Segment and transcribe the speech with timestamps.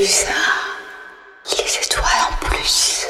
[0.00, 0.32] ça
[1.44, 3.06] Les étoiles en plus.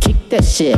[0.00, 0.76] Kick that shit.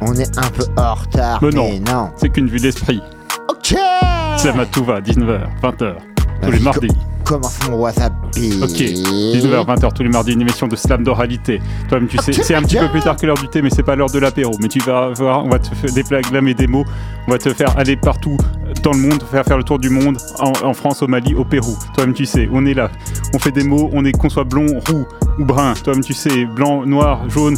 [0.00, 1.40] On est un peu en retard.
[1.42, 1.70] Mais non.
[1.86, 2.10] non.
[2.16, 3.00] C'est qu'une vue d'esprit.
[3.48, 3.74] Ok
[4.38, 5.94] Slam à tout va, 19h, 20h,
[6.42, 6.88] tous les mardis.
[7.24, 8.62] Commence mon wasabi.
[8.62, 11.60] Ok, 19h, 20h, tous les mardis, une émission de slam d'oralité.
[11.88, 13.70] Toi-même, tu sais, Ok, c'est un petit peu plus tard que l'heure du thé, mais
[13.70, 14.52] c'est pas l'heure de l'apéro.
[14.62, 16.84] Mais tu vas voir, on va te faire déclamer des mots,
[17.26, 18.36] on va te faire aller partout
[18.82, 21.44] dans le monde, faire faire le tour du monde, en, en France, au Mali, au
[21.44, 21.76] Pérou.
[21.94, 22.90] Toi-même, tu sais, on est là.
[23.34, 25.04] On fait des mots, on est qu'on soit blond, roux
[25.38, 25.74] ou brun.
[25.84, 27.56] Toi-même, tu sais, blanc, noir, jaune,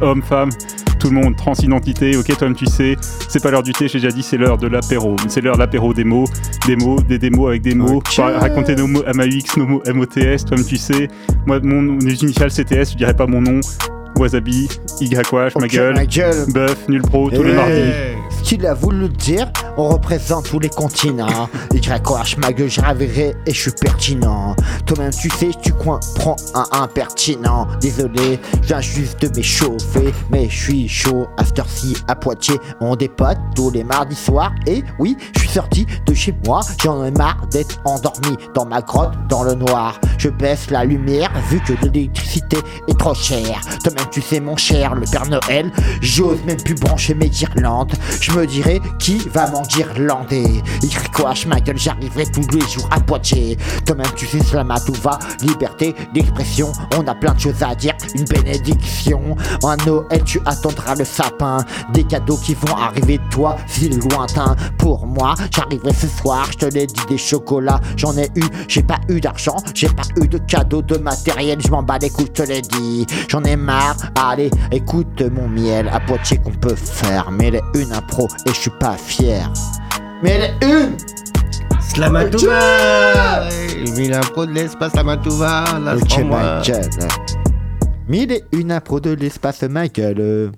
[0.00, 0.50] homme, femme.
[0.98, 2.96] Tout le monde, transidentité, ok, toi-même tu sais,
[3.28, 5.14] c'est pas l'heure du thé, j'ai déjà dit, c'est l'heure de l'apéro.
[5.28, 6.24] C'est l'heure de l'apéro des mots,
[6.66, 8.16] des mots, des démos avec des mots, Ok.
[8.16, 11.06] Pas raconter nos mots MAUX, nos mots MOTS, toi-même tu sais.
[11.46, 13.60] Moi, mon mes initiales CTS, je dirais pas mon nom.
[14.16, 14.68] Wasabi,
[15.00, 16.46] YH, ma Ok, gueule, ma gueule.
[16.52, 17.92] Buff, Nul Pro, tous les Eh, mardis.
[18.30, 21.48] Ce qu'il a voulu dire, on représente tous les continents.
[21.72, 24.54] YH, ma gueule, je raverai et je suis pertinent.
[24.84, 27.68] Toi-même, tu sais, tu coin, prends un impertinent.
[27.80, 31.28] Désolé, je viens juste de m'échauffer, mais je suis chaud.
[31.36, 34.52] À cette heure-ci, à Poitiers, on dépote tous les mardis soirs.
[34.66, 38.82] Et oui, je suis sorti de chez moi, j'en ai marre d'être endormi dans ma
[38.82, 40.00] grotte dans le noir.
[40.18, 43.60] Je baisse la lumière vu que l'électricité est trop chère.
[43.84, 45.70] Toi-même, tu sais, mon cher, le Père Noël,
[46.00, 47.92] j'ose même plus brancher mes guirlandes.
[48.20, 50.62] Je me dirais qui va m'en guirlander.
[50.82, 53.56] YH, ma gueule, j'arriverai tous les jours à Poitiers.
[53.84, 55.18] Toi-même, tu sais, cela tout va.
[55.42, 57.94] Liberté d'expression, on a plein de choses à dire.
[58.14, 59.36] Une bénédiction.
[59.64, 61.58] À Noël, tu attendras le sapin.
[61.92, 64.56] Des cadeaux qui vont arriver de toi, si lointain.
[64.78, 67.80] Pour moi, j'arriverai ce soir, je te l'ai dit, des chocolats.
[67.96, 71.58] J'en ai eu, j'ai pas eu d'argent, j'ai pas eu de cadeaux, de matériel.
[71.60, 73.06] Je m'en bats les couilles, je te l'ai dit.
[73.28, 75.88] J'en ai marre, allez, écoute mon miel.
[75.92, 79.50] À Poitiers qu'on peut faire, mais est une impro et je suis pas fier.
[80.22, 80.96] Mais elle est une
[81.80, 83.48] Slamatouva
[83.96, 86.62] Mille impro de l'espace, Slamatouva, là, Ok, c'est ma moi.
[86.62, 86.88] gueule.
[88.08, 90.52] Mille et une impro de l'espace, ma gueule.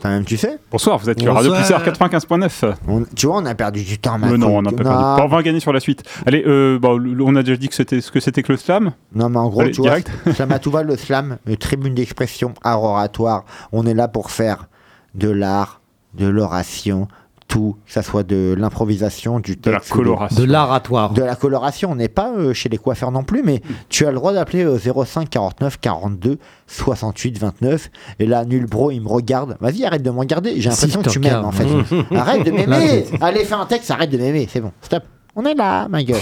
[0.00, 1.82] Quand même, tu sais Bonsoir, vous êtes sur Radio Bonsoir.
[1.82, 2.64] Pulsar 95.9.
[2.88, 4.90] on- Tu vois, on a perdu du temps, ma Mais non, on n'a pas Non.
[4.90, 5.04] perdu.
[5.16, 6.02] Bon, on va gagner sur la suite.
[6.26, 8.58] Allez, euh, bon, le- on a déjà dit que c'était ce que c'était que le
[8.58, 8.92] slam.
[9.14, 10.10] Non, mais en gros, Allez, tu vois, direct.
[10.34, 13.44] Slamatouva, le slam, une tribune d'expression, art oratoire.
[13.72, 14.66] On est là pour faire
[15.14, 15.80] de l'art,
[16.14, 17.06] de l'oration,
[17.52, 19.92] tout, que ça soit de l'improvisation, du De la texte.
[19.92, 20.40] coloration.
[20.40, 21.10] De l'aratoire.
[21.12, 24.10] De la coloration, on n'est pas euh, chez les coiffeurs non plus, mais tu as
[24.10, 27.90] le droit d'appeler euh, 05 49 42 68 29.
[28.20, 29.58] Et là, nul bro, il me regarde.
[29.60, 30.60] Vas-y, arrête de me regarder.
[30.62, 31.66] J'ai Si, l'impression que tu m'aimes en fait.
[32.16, 33.04] arrête de m'aimer.
[33.20, 34.48] Allez, fais un texte, arrête de m'aimer.
[34.50, 35.02] C'est bon, stop.
[35.36, 36.20] On est là, ma gueule.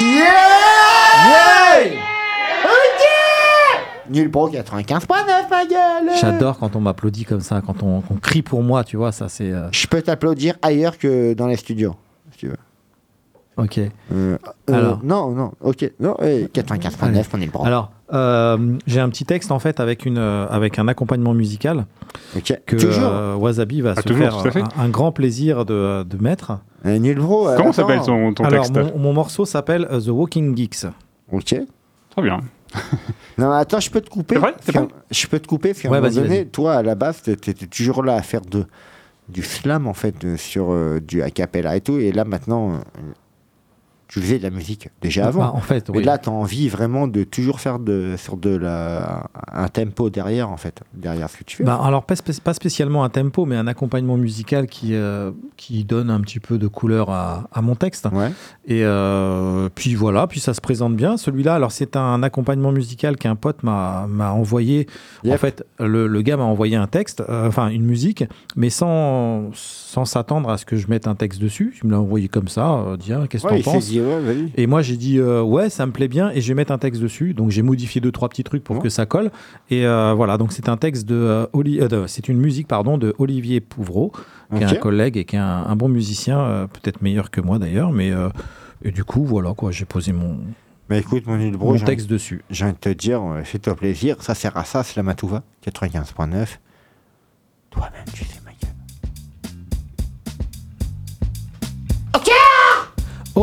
[0.00, 0.28] Yeah
[1.28, 2.07] Ok Nul
[4.28, 5.06] bro 95.9,
[5.50, 6.16] ma gueule.
[6.20, 9.28] J'adore quand on m'applaudit comme ça, quand on, qu'on crie pour moi, tu vois, ça
[9.28, 9.50] c'est.
[9.52, 11.94] euh, Je peux t'applaudir ailleurs que dans les studios,
[12.32, 12.56] si tu veux.
[13.56, 13.78] ok.
[13.78, 14.38] Euh, euh,
[14.72, 15.00] Alors.
[15.02, 17.64] non, non, ok, non, eh, 95.9, on est le bro.
[17.64, 21.84] Alors, euh, j'ai un petit texte en fait avec, une, euh, avec un accompagnement musical
[22.36, 23.02] ok, que toujours.
[23.04, 24.62] euh, Wasabi va Ah, se toujours, faire tout à fait.
[24.62, 26.52] un, un grand plaisir de, de mettre.
[26.86, 27.72] Euh, euh, Comment attends.
[27.72, 30.86] s'appelle ton, ton Alors, texte mon, mon morceau s'appelle euh, The Walking Geeks.
[31.32, 31.54] Ok.
[32.10, 32.40] Très bien.
[33.38, 34.36] Non, attends, je peux te couper.
[34.36, 34.54] Vrai
[35.10, 38.02] Je peux te couper, parce qu'à un moment donné, toi, à la base, t'étais toujours
[38.02, 38.66] là à faire de,
[39.28, 41.98] du slam, en fait, euh, sur euh, du a cappella et tout.
[41.98, 42.78] Et là, maintenant, euh,
[44.08, 45.40] tu faisais de la musique déjà avant.
[45.40, 46.04] Bah, en fait, Mais oui.
[46.04, 50.50] là, tu as envie vraiment de toujours faire de, sur de la, un tempo derrière,
[50.50, 51.64] en fait, derrière ce que tu fais.
[51.64, 55.84] Bah, alors, pas, spé- pas spécialement un tempo, mais un accompagnement musical qui, euh, qui
[55.84, 58.08] donne un petit peu de couleur à, à mon texte.
[58.12, 58.30] Ouais.
[58.66, 61.16] Et euh, puis voilà, puis ça se présente bien.
[61.16, 64.86] Celui-là, alors c'est un accompagnement musical qu'un pote m'a envoyé.
[65.28, 68.24] En fait, le, le gars m'a envoyé un texte, euh, enfin une musique,
[68.56, 71.78] mais sans sans s'attendre à ce que je mette un texte dessus.
[71.82, 72.62] Il me l'a envoyé comme ça.
[72.64, 72.96] ah,
[73.28, 73.84] qu'est-ce que Ouais, t'en penses?
[74.00, 74.52] Dit, ouais, vas-y.
[74.56, 76.78] Et moi j'ai dit euh, ouais, ça me plaît bien et je vais mettre un
[76.78, 77.34] texte dessus.
[77.34, 78.82] Donc j'ai modifié deux trois petits trucs pour Ouais.
[78.82, 79.30] que ça colle.
[79.70, 82.98] Et euh, voilà, donc c'est un texte de, euh, Oli- de- c'est une musique pardon
[82.98, 84.12] de Olivier Pouvreau,
[84.56, 87.58] qui est un collègue et qui est un, un bon musicien, peut-être meilleur que moi
[87.58, 88.12] d'ailleurs, mais
[88.84, 90.38] et du coup voilà quoi, j'ai posé mon,
[90.88, 92.42] Mais écoute, mon nul bro, mon j'ai texte dessus.
[92.50, 96.58] j'ai envie de te dire, fais-toi plaisir, ça sert à ça, c'est la Matouva, 95.9.
[97.70, 98.37] Toi-même, tu sais,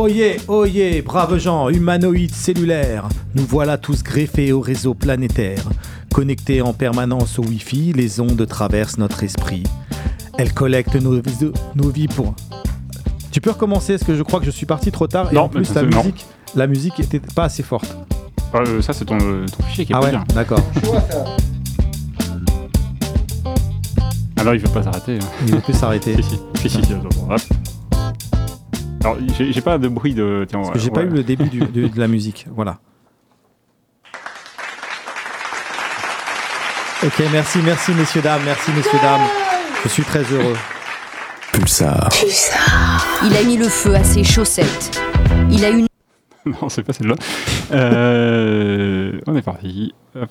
[0.00, 5.62] Oyez, oyez, braves gens, humanoïdes cellulaires, nous voilà tous greffés au réseau planétaire.
[6.12, 9.62] Connectés en permanence au Wi-Fi, les ondes traversent notre esprit.
[10.36, 11.22] Elles collectent nos,
[11.74, 12.34] nos vies pour...
[13.30, 15.44] Tu peux recommencer, parce que je crois que je suis parti trop tard, et Non,
[15.44, 15.96] en plus la non.
[16.02, 17.96] musique, la musique était pas assez forte.
[18.54, 20.24] Euh, ça, c'est ton, euh, ton fichier qui est Ah pas ouais, bien.
[20.34, 20.60] d'accord.
[24.38, 25.14] Alors, il veut pas s'arrêter.
[25.20, 25.26] hein.
[25.48, 26.14] Il peut s'arrêter.
[26.22, 26.36] Si, si.
[26.60, 27.40] Si, si, si, attends, bon, hop.
[29.06, 30.44] Alors, j'ai j'ai pas de bruit de.
[30.48, 32.46] Tiens, Parce que j'ai pas eu le début du- de, de la musique.
[32.50, 32.78] Voilà.
[37.04, 39.20] Ok, merci, merci messieurs, dames, merci messieurs, dames.
[39.84, 40.56] Je suis très heureux.
[41.52, 42.08] Pulsar.
[43.24, 45.00] Il a mis le feu à ses chaussettes.
[45.50, 45.86] Il a une
[46.46, 47.14] Non, c'est pas celle-là.
[47.72, 49.94] Euh, on est parti.
[50.14, 50.30] Hop.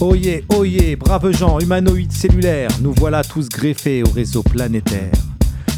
[0.00, 5.12] Oyez, oyez, braves gens, humanoïdes cellulaires, nous voilà tous greffés au réseau planétaire.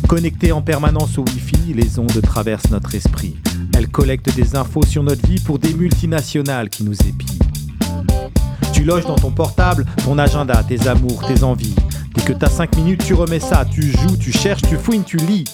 [0.09, 3.35] Connectés en permanence au Wi-Fi, les ondes traversent notre esprit.
[3.75, 7.39] Elles collectent des infos sur notre vie pour des multinationales qui nous épient.
[8.73, 11.75] Tu loges dans ton portable ton agenda, tes amours, tes envies.
[12.15, 15.17] Dès que t'as 5 minutes, tu remets ça, tu joues, tu cherches, tu fouines, tu
[15.17, 15.47] lis.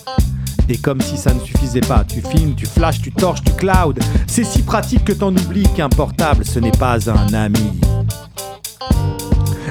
[0.69, 3.99] Et comme si ça ne suffisait pas, tu filmes, tu flashes, tu torches, tu cloud.
[4.27, 7.81] C'est si pratique que t'en oublies qu'un portable, ce n'est pas un ami.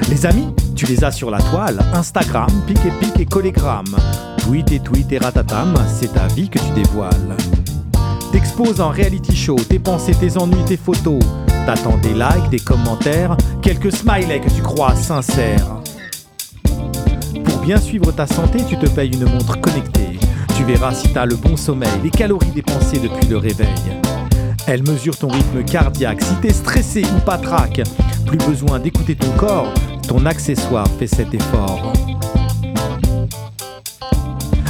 [0.08, 3.96] Les amis, tu les as sur la toile, Instagram, pic et pic et collégramme.
[4.38, 7.36] Tweet et tweet et ratatam, c'est ta vie que tu dévoiles.
[8.32, 11.20] T'exposes en reality show, tes pensées, tes ennuis, tes photos.
[11.66, 15.82] T'attends des likes, des commentaires, quelques smileys que tu crois sincères.
[17.44, 20.18] Pour bien suivre ta santé, tu te payes une montre connectée.
[20.56, 23.68] Tu verras si t'as le bon sommeil, les calories dépensées depuis le réveil.
[24.70, 27.80] Elle mesure ton rythme cardiaque, si t'es stressé ou patraque.
[28.26, 29.72] Plus besoin d'écouter ton corps,
[30.06, 31.90] ton accessoire fait cet effort.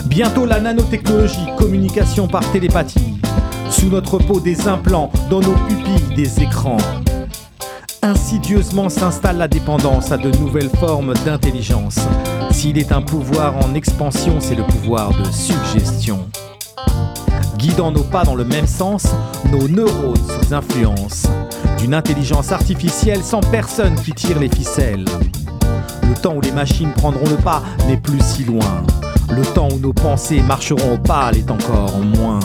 [0.07, 3.19] Bientôt la nanotechnologie, communication par télépathie.
[3.71, 6.77] Sous notre peau des implants, dans nos pupilles des écrans.
[8.01, 11.99] Insidieusement s'installe la dépendance à de nouvelles formes d'intelligence.
[12.53, 16.21] S'il est un pouvoir en expansion, c'est le pouvoir de suggestion.
[17.59, 19.05] Guidant nos pas dans le même sens,
[19.51, 21.25] nos neurones sous influence
[21.79, 25.05] d'une intelligence artificielle sans personne qui tire les ficelles.
[26.09, 28.85] Le temps où les machines prendront le pas n'est plus si loin.
[29.31, 32.39] Le temps où nos pensées marcheront au pas l'est encore moins.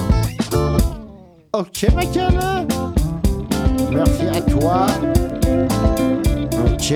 [1.53, 2.39] Ok, Michael.
[3.91, 4.87] Merci à toi.
[6.65, 6.95] Ok.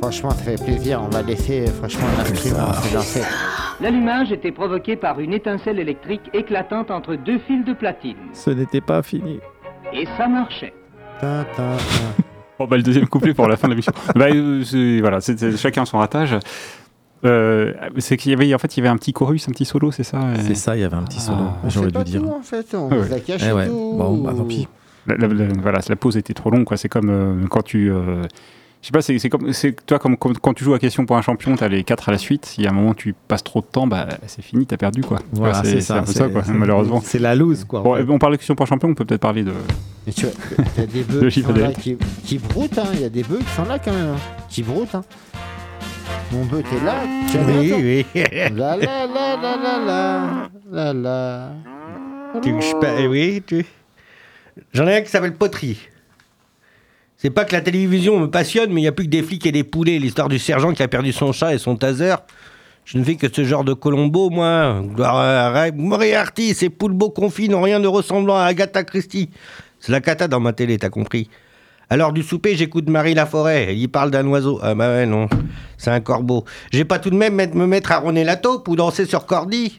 [0.00, 1.00] Franchement, ça fait plaisir.
[1.04, 3.22] On va laisser, franchement, l'instrument se lancer.
[3.80, 8.16] L'allumage était provoqué par une étincelle électrique éclatante entre deux fils de platine.
[8.32, 9.40] Ce n'était pas fini.
[9.92, 10.72] Et ça marchait.
[11.20, 12.22] Ta, ta, ta.
[12.58, 13.92] Bon, bah, le deuxième couplet pour la fin de l'émission.
[14.14, 16.36] bah, euh, voilà, c'est c'est chacun son ratage.
[17.24, 19.64] Euh, c'est qu'il y avait, en fait, il y avait un petit chorus, un petit
[19.64, 21.38] solo, c'est ça et- C'est ça, il y avait un petit solo.
[21.40, 21.56] Ah.
[21.64, 22.20] On J'aurais dû pas dire.
[22.22, 22.74] tout, en fait.
[22.74, 23.66] On Ouais, vous a caché Eh ouais.
[23.68, 23.94] tout.
[23.96, 24.66] Bon, bah tant pis.
[25.06, 26.76] La, la- la- voilà, la pause était trop longue, quoi.
[26.76, 27.92] C'est comme euh, quand tu.
[28.82, 29.52] Je sais pas, c'est c'est comme.
[29.52, 32.08] c'est- Toi, comme, comme- quand tu joues à question pour un champion, t'as les 4
[32.08, 32.44] à la suite.
[32.46, 35.18] Si à un moment tu passes trop de temps, bah c'est fini, t'as perdu, quoi.
[35.32, 35.98] Voilà, c'est ça.
[35.98, 37.00] un peu ça, quoi, c'est- malheureusement.
[37.04, 37.80] C'est la loose, quoi.
[37.80, 38.04] en Bon, fait.
[38.10, 39.52] on parle de question pour un champion, on peut peut-être parler de.
[40.06, 40.34] Mais tu vois,
[40.76, 41.80] t'as des Le bœufs qui, chiffre sont des là, lettres.
[41.80, 42.84] qui, qui broutent, hein.
[42.94, 44.08] Il y a des bœufs qui sont là quand même.
[44.14, 44.44] hein.
[44.48, 45.04] Qui broutent, hein.
[46.32, 46.94] Mon bœuf, t'es là.
[47.30, 48.22] Tu as Oui, oui.
[48.56, 51.52] La la la la la la la la.
[52.42, 53.64] Tu- je eh oui, tu-
[54.72, 55.78] J'en ai un qui s'appelle Poterie.
[57.22, 59.46] C'est pas que la télévision me passionne, mais il n'y a plus que des flics
[59.46, 60.00] et des poulets.
[60.00, 62.16] L'histoire du sergent qui a perdu son chat et son taser.
[62.84, 64.82] Je ne fais que ce genre de Colombo, moi.
[65.72, 69.30] Moriarty, ces poules beaux confits n'ont rien de ressemblant à Agatha Christie.
[69.78, 71.30] C'est la cata dans ma télé, t'as compris.
[71.90, 73.66] Alors du souper, j'écoute Marie Laforêt.
[73.68, 74.58] Elle y parle d'un oiseau.
[74.60, 75.28] Ah bah ouais, non.
[75.78, 76.44] C'est un corbeau.
[76.72, 79.78] J'ai pas tout de même me mettre à ronner la taupe ou danser sur Cordy.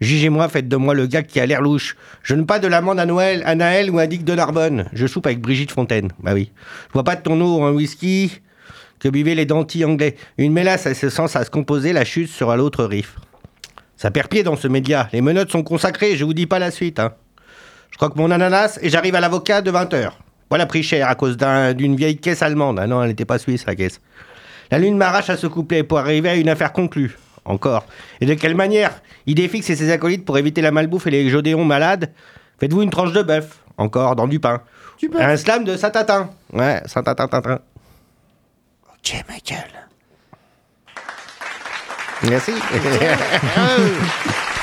[0.00, 1.96] Jugez-moi, faites de moi le gars qui a l'air louche.
[2.22, 4.88] Je ne pas de l'amande à Noël, à Naël ou à Dick de Narbonne.
[4.92, 6.10] Je soupe avec Brigitte Fontaine.
[6.22, 6.50] Bah oui.
[6.88, 8.40] Je vois pas de ton eau un whisky
[8.98, 10.16] que buvaient les dentilles anglais.
[10.38, 13.16] Une mélasse à ce sens à se composer, la chute sera l'autre riff.
[13.96, 15.08] Ça perd pied dans ce média.
[15.14, 16.98] Les menottes sont consacrées, je vous dis pas la suite.
[17.00, 17.12] Hein.
[17.90, 20.10] Je croque mon ananas et j'arrive à l'avocat de 20h.
[20.50, 22.78] Voilà pris cher à cause d'un- d'une vieille caisse allemande.
[22.78, 24.00] Ah non, elle n'était pas suisse, la caisse.
[24.70, 27.16] La lune m'arrache à ce couplet pour arriver à une affaire conclue.
[27.46, 27.86] Encore.
[28.20, 31.64] Et de quelle manière Idéfix et ses acolytes pour éviter la malbouffe et les jodéons
[31.64, 32.12] malades.
[32.60, 33.58] Faites-vous une tranche de bœuf.
[33.78, 34.60] Encore, dans du pain.
[35.18, 36.30] Un slam de Saint-Tatin.
[36.52, 37.24] Ouais, Saint-Tatin.
[37.24, 39.64] Ok, Michael.
[42.28, 42.52] Merci.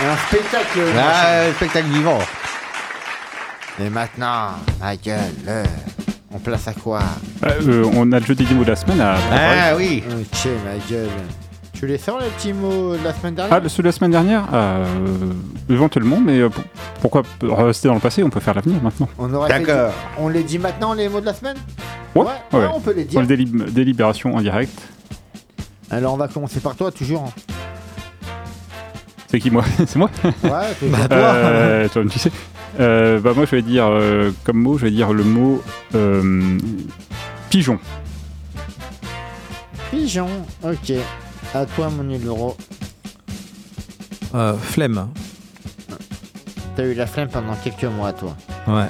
[0.01, 0.79] Un spectacle.
[0.97, 2.19] ah, spectacle vivant.
[3.79, 4.49] Et maintenant,
[4.81, 5.63] Michael, euh,
[6.33, 6.99] On place à quoi
[7.45, 9.15] Euh, on a le jeu des 10 mots de la semaine à.
[9.31, 10.03] Ah oui.
[10.09, 11.09] Ok, ma gueule.
[11.73, 13.91] Tu les sors les petits mots de la semaine dernière Ah, le- ceux de la
[13.91, 14.85] semaine dernière euh,
[15.69, 16.63] Éventuellement, mais euh, pour-
[17.01, 17.23] pourquoi
[17.65, 19.09] rester dans le passé On peut faire l'avenir maintenant.
[19.17, 19.91] On D'accord.
[20.17, 21.57] On les dit maintenant les mots de la semaine
[22.15, 22.67] Ouais, ouais, ouais.
[22.73, 23.21] on peut les Pour dire.
[23.21, 24.79] le délib- délibération en direct.
[25.89, 27.31] Alors on va commencer par toi toujours.
[29.27, 30.09] C'est qui moi C'est moi
[30.43, 30.49] Ouais,
[30.79, 30.97] toujours.
[30.97, 31.17] Bah, toi.
[31.17, 32.31] Euh, toi, tu sais.
[32.79, 35.61] Euh, bah moi je vais dire euh, comme mot, je vais dire le mot
[35.95, 36.57] euh,
[37.49, 37.77] pigeon.
[39.91, 40.27] Pigeon,
[40.63, 40.93] ok.
[41.53, 42.57] À toi mon numéro.
[44.33, 45.09] Euh, flemme.
[46.75, 48.35] T'as eu la flemme pendant quelques mois toi.
[48.67, 48.87] Ouais.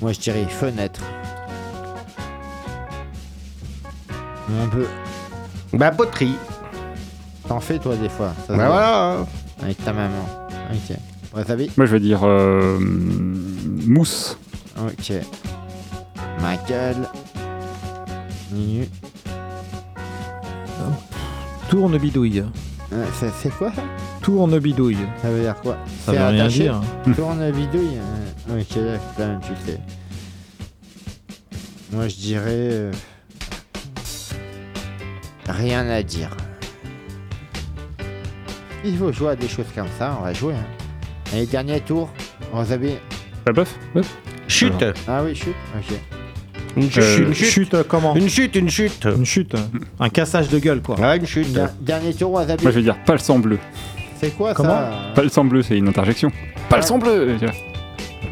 [0.00, 1.00] Moi je dirais fenêtre.
[4.62, 4.86] On peut.
[5.74, 6.36] Bah, poterie.
[7.48, 8.32] T'en fais toi des fois.
[8.46, 8.74] ça se Bah voit.
[8.76, 9.26] voilà.
[9.62, 10.24] Avec ta maman.
[10.72, 10.96] Ok.
[11.34, 14.38] Wasabi Moi je vais dire euh, mousse.
[14.78, 15.12] Ok.
[16.40, 16.96] Michael.
[18.52, 18.88] Ninu.
[21.74, 22.44] Tourne bidouille.
[22.92, 23.82] Euh, c'est- c'est quoi ça?
[24.22, 24.96] Tourne bidouille.
[25.20, 25.76] Ça veut dire quoi?
[26.04, 26.80] Ça C'est veut rien attaché dire.
[27.16, 27.98] Tourne bidouille
[28.48, 28.78] euh, Ok,
[29.16, 29.80] quand même, tu sais.
[31.90, 32.44] Moi, je dirais.
[32.46, 32.92] euh,
[35.48, 36.30] Rien à dire.
[38.84, 40.54] Il faut jouer à des choses comme ça, on va jouer.
[40.54, 40.66] Hein.
[41.32, 42.08] Allez, dernier tour.
[43.46, 44.16] La bœuf Bœuf
[44.46, 44.84] Chute.
[45.08, 45.56] Ah oui, chute.
[45.76, 45.98] Ok.
[46.76, 47.02] Une chute.
[47.02, 47.46] Euh, une chute.
[47.48, 49.04] Chute, euh, comment Une chute, une chute.
[49.04, 49.54] Une chute.
[50.00, 50.98] Un cassage de gueule, quoi.
[50.98, 51.52] Ouais, une chute.
[51.52, 52.62] Der- dernier tour, Wasabi.
[52.64, 53.58] Moi je vais dire pas le sang bleu.
[54.20, 56.30] C'est quoi Comment ça Pas le sang bleu, c'est une interjection.
[56.68, 57.36] Pas le sang bleu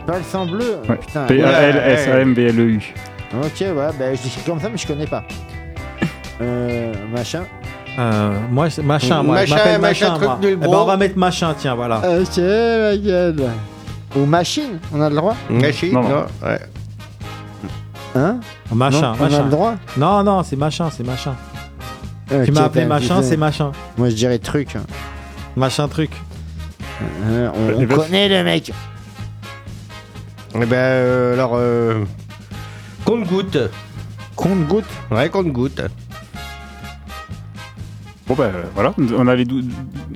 [0.07, 0.97] Pas le sang bleu Ouais.
[0.97, 1.25] Putain.
[1.27, 2.81] P-A-L-S-A-M-B-L-E-U.
[3.35, 5.25] Ok, ouais, bah je dis comme ça, mais je connais pas.
[6.41, 6.93] Euh.
[7.15, 7.45] Machin.
[7.99, 9.45] Euh, moi, c'est machin, moi.
[9.45, 10.39] je Machin, m'appelle machin, machin, truc moi.
[10.41, 10.77] nul, Eh ben, bro.
[10.79, 11.99] on va mettre machin, tiens, voilà.
[11.99, 13.37] Ok, ma gueule.
[14.17, 15.37] Ou machine, on a le droit?
[15.51, 16.09] Machine, Non, non.
[16.09, 16.25] non.
[16.43, 16.59] Ouais.
[18.15, 18.41] Hein
[18.73, 19.45] Machin, Non, On a machin.
[19.45, 21.35] le droit Non, non, c'est machin, c'est machin.
[22.31, 23.73] Ok, tu m'as appelé machin, c'est machin.
[23.99, 24.77] Moi je dirais truc.
[25.57, 26.11] Machin truc.
[27.25, 28.73] Euh, on Eh on ben- connaît le mec.
[30.55, 32.05] Eh ben, euh, alors, euh,
[33.05, 33.59] compte-goutte.
[34.37, 34.85] Compte goutte.
[35.11, 35.81] Ouais, compte-goutte.
[38.29, 39.45] Bon bah voilà, on a, les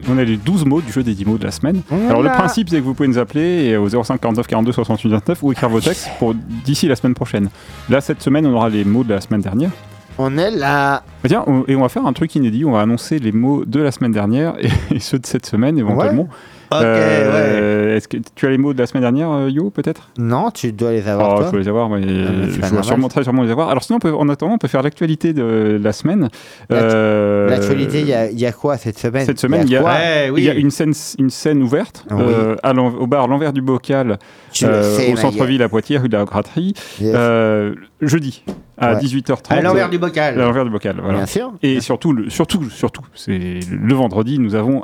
[0.09, 1.83] on a les 12 mots du jeu des 10 mots de la semaine.
[2.09, 5.43] Alors le principe c'est que vous pouvez nous appeler au 05 49 42 68 29
[5.43, 6.33] ou écrire vos textes pour
[6.65, 7.49] d'ici la semaine prochaine.
[7.91, 9.71] Là cette semaine on aura les mots de la semaine dernière.
[10.19, 11.03] On est là.
[11.23, 13.65] Bah, tiens, on- et on va faire un truc inédit, on va annoncer les mots
[13.67, 16.29] de la semaine dernière et, et ceux de cette semaine éventuellement.
[16.71, 20.11] Ok, Euh, Est-ce que tu as les mots de la semaine dernière, euh, Yo, peut-être?
[20.19, 21.47] Non, tu dois les avoir Oh, toi.
[21.47, 23.69] je peux les avoir, mais je dois sûrement, très sûrement les avoir.
[23.71, 26.29] Alors sinon, on peut- en attendant, on peut faire l'actualité de la semaine.
[26.73, 29.25] Euh, L'actualité, il y, a- il y a quoi cette semaine?
[29.25, 29.93] Cette semaine, il y a- quoi?
[29.93, 30.43] Ouais, oui.
[30.43, 32.23] Il y a une scène, une scène ouverte Ah oui.
[32.27, 34.19] euh, à au bar L'Envers du Bocal,
[34.63, 36.75] euh, sais, au centre-ville à Poitiers, rue de la Graterie.
[37.01, 37.13] Yes.
[37.15, 38.45] euh, jeudi
[38.79, 38.99] à Ouais.
[39.01, 39.53] 18h30.
[39.59, 40.37] À l'envers du À bocal.
[40.37, 41.19] l'envers du bocal, voilà.
[41.19, 41.53] Bien sûr.
[41.63, 44.83] Et surtout, le, surtout, surtout, c'est le vendredi, nous avons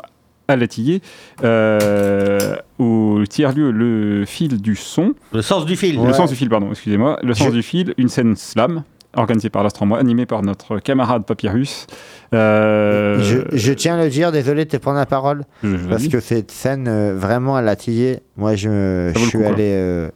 [0.48, 1.00] à Latillé,
[1.44, 5.98] euh, au tiers-lieu Le Fil du Son, Le sens du fil.
[5.98, 6.06] Ouais.
[6.06, 8.82] le sens du fil, pardon, excusez-moi, le sens Je- du fil, une scène slam
[9.14, 11.86] organisée par l'Astromois, animée par notre camarade Papyrus.
[12.34, 15.86] Euh, Je, je tiens à le dire, désolé de te prendre la parole, je- je-
[15.88, 19.48] parce que cette scène, euh, vraiment, à Latillé, moi, je, suis coup, quoi.
[19.52, 20.08] allé euh,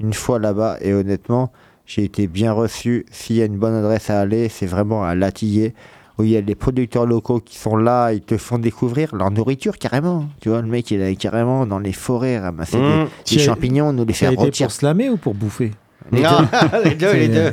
[0.00, 1.50] une fois là-bas, et honnêtement,
[1.86, 3.06] j'ai été bien reçu.
[3.10, 5.74] S'il y a une bonne adresse à aller, c'est vraiment à Latillé,
[6.20, 9.30] où il y a les producteurs locaux qui sont là, ils te font découvrir leur
[9.30, 10.26] nourriture, carrément.
[10.40, 13.08] Tu vois, le mec, il est carrément dans les forêts, ramasser des- Mmh.
[13.30, 14.66] des, champignons, nous les faire rôtir.
[14.68, 15.72] pour slammer ou pour bouffer?
[16.12, 16.30] Les Non,
[16.82, 17.50] les deux, les deux.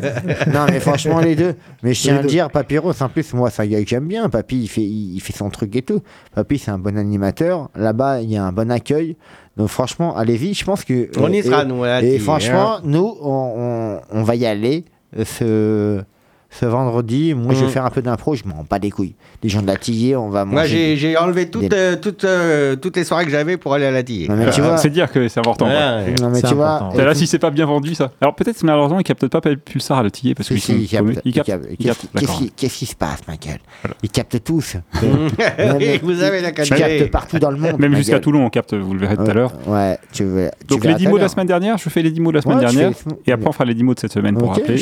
[0.53, 1.55] non, mais franchement, les deux.
[1.83, 4.29] Mais je tiens à dire, Papyrus, en plus, moi, c'est un gars que j'aime bien.
[4.29, 6.01] Papy, il fait, il, il fait son truc et tout.
[6.33, 7.69] Papy, c'est un bon animateur.
[7.75, 9.15] Là-bas, il y a un bon accueil.
[9.57, 10.53] Donc, franchement, allez-y.
[10.53, 11.09] Je pense que.
[11.19, 11.83] On y et- sera, nous.
[11.83, 12.81] à Et, franchement, hein.
[12.83, 14.86] nous, on, on- on va y aller
[15.19, 16.03] euh, ce,
[16.50, 17.34] ce vendredi.
[17.34, 17.72] Moi, je vais Mhm.
[17.72, 18.36] faire un peu d'impro.
[18.36, 19.16] Je m'en bats les couilles.
[19.44, 20.56] Les gens de la Tillée, on va manger.
[20.56, 23.74] Moi, j'ai j'ai enlevé toutes, des- euh, toutes, euh, toutes les soirées que j'avais pour
[23.74, 24.27] aller à la tille.
[24.30, 24.77] Non, mais tu Euh, vois.
[24.77, 25.68] c'est dire que c'est important.
[25.68, 26.16] Ouais.
[26.22, 26.75] Non, mais C'est tu vois.
[26.75, 27.04] important.
[27.04, 28.12] Là, si c'est pas bien vendu, ça.
[28.22, 30.72] Alors peut-être, malheureusement, il capte peut-être pas Pulsar à le tiller parce Si, qu'ils si,
[30.72, 31.50] sont il capte, Ils captent.
[31.72, 32.38] Ils Qu'est-ce captent, d'accord.
[32.39, 33.60] qui- qu'est-ce qui se passe, Michael?
[33.84, 33.96] Voilà.
[34.04, 34.77] Ils captent tous.
[35.77, 36.75] Oui, vous avez la capté.
[36.75, 37.80] captes partout dans le monde.
[37.80, 38.20] Même jusqu'à.
[38.20, 39.54] Toulon, on capte, vous le verrez tout à l'heure.
[39.68, 40.50] Ouais, tu veux.
[40.62, 42.20] tu Donc les 10 tout à mots de la semaine dernière, je fais les 10
[42.20, 42.92] mots de la semaine dernière,
[43.25, 44.77] et après on fera les 10 mots de cette semaine pour rappeler.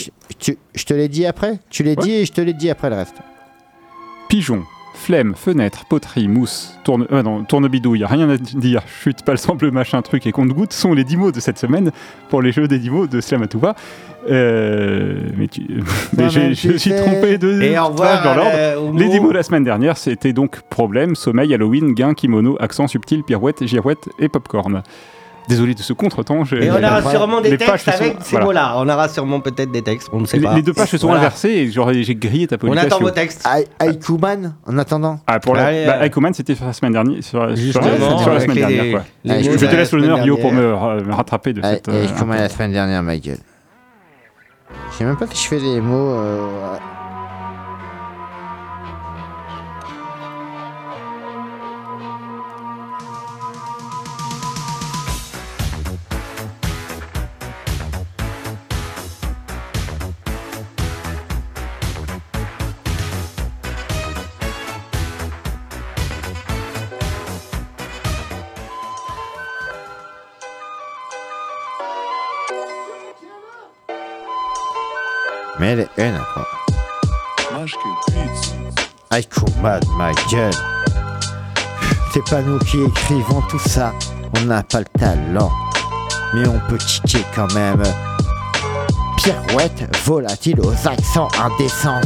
[0.75, 1.54] je te l'ai dit après?
[1.69, 1.95] Tu l'as Ouais.
[2.03, 3.15] dit et je te l'ai dit après le reste.
[4.29, 4.63] Pigeon,
[4.95, 10.01] flemme, fenêtre, poterie, mousse, tourne, euh, non, tournebidouille, rien à dire, chute, palsamble, bleu, machin,
[10.01, 11.91] truc et compte-goutte sont les 10 mots de cette semaine
[12.29, 13.75] pour les jeux des 10 mots de Slamatouva.
[14.27, 15.62] Euh, mais tu,
[16.17, 18.24] mais je tu suis trompé de Et au revoir.
[18.24, 18.97] dans l'ordre.
[18.97, 19.12] Les mot.
[19.12, 23.24] 10 mots de la semaine dernière, c'était donc problème, sommeil, Halloween, gain, kimono, accent subtil,
[23.24, 24.81] pirouette, girouette et popcorn.
[25.47, 26.43] Désolé de ce contretemps.
[26.59, 28.45] Et on aura sûrement des textes sont- avec ces voilà.
[28.45, 28.73] mots-là.
[28.77, 30.53] On aura sûrement peut-être des textes, on ne sait Les, pas.
[30.55, 31.21] les deux pages se sont Voilà.
[31.21, 32.87] inversées et j'ai grillé ta On publication.
[32.87, 33.47] attend vos textes.
[33.79, 35.19] Aikuman, en attendant.
[35.27, 37.23] Ah, pour bah, euh, Aikuman, c'était sur la semaine dernière.
[37.23, 40.51] Sur, sur- Justement, sur la semaine les- dernière, je te la laisse l'honneur, Yo, pour
[40.51, 41.89] me, ra- me rattraper de cette.
[41.89, 43.37] euh, Aikuman la semaine dernière, ma gueule.
[44.91, 46.15] Je sais même pas si je fais les mots.
[75.59, 76.41] Mais elle est une après.
[79.12, 80.53] Aikuman, ma gueule.
[82.13, 83.93] C'est pas nous qui écrivons tout ça.
[84.38, 85.51] On n'a pas le talent.
[86.33, 87.83] Mais on peut kicker quand même.
[89.17, 92.01] Pirouette volatile aux accents indécents.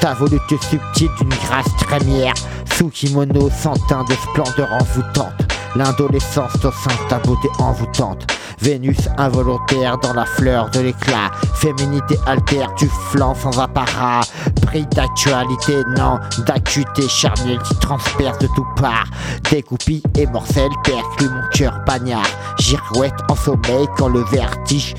[0.00, 2.34] Ta volupté subtile d'une grâce trémière.
[2.76, 5.32] Sous kimono sans teint de splendeur envoûtante.
[5.76, 8.26] L'indolescence au sein de ta beauté envoûtante.
[8.64, 11.30] Vénus involontaire dans la fleur de l'éclat.
[11.54, 14.22] Féminité altère du flanc sans apparat.
[14.62, 19.04] Prix d'actualité, non, d'acuité charnelle qui transperce de tout part.
[19.50, 22.26] Découpille et morcelle perclue mon cœur bagnard.
[22.58, 24.94] Girouette en sommeil quand le vertige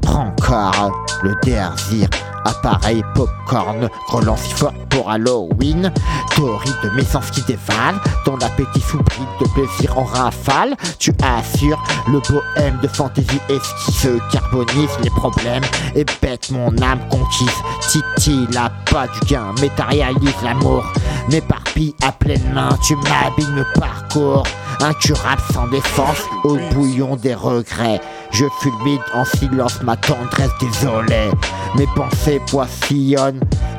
[0.00, 0.92] prend corps.
[1.24, 2.08] Le désir,
[2.44, 5.92] appareil popcorn, relance fort pour Halloween.
[6.34, 10.74] Théorie de mes sens qui dévalent, dans l'appétit s'oublie de plaisir en rafale.
[10.98, 17.48] Tu assures le bohème de fantaisie esquisse, carbonise les problèmes et bête mon âme conquise.
[17.80, 20.84] Titi, la pas du gain, matérialise l'amour.
[21.30, 24.44] M'éparpille à pleine main, tu m'habilles me parcours.
[24.80, 28.00] Incurable sans défense, au bouillon des regrets.
[28.34, 31.30] Je fulmine en silence ma tendresse désolée.
[31.76, 33.38] Mes pensées poissillonnent,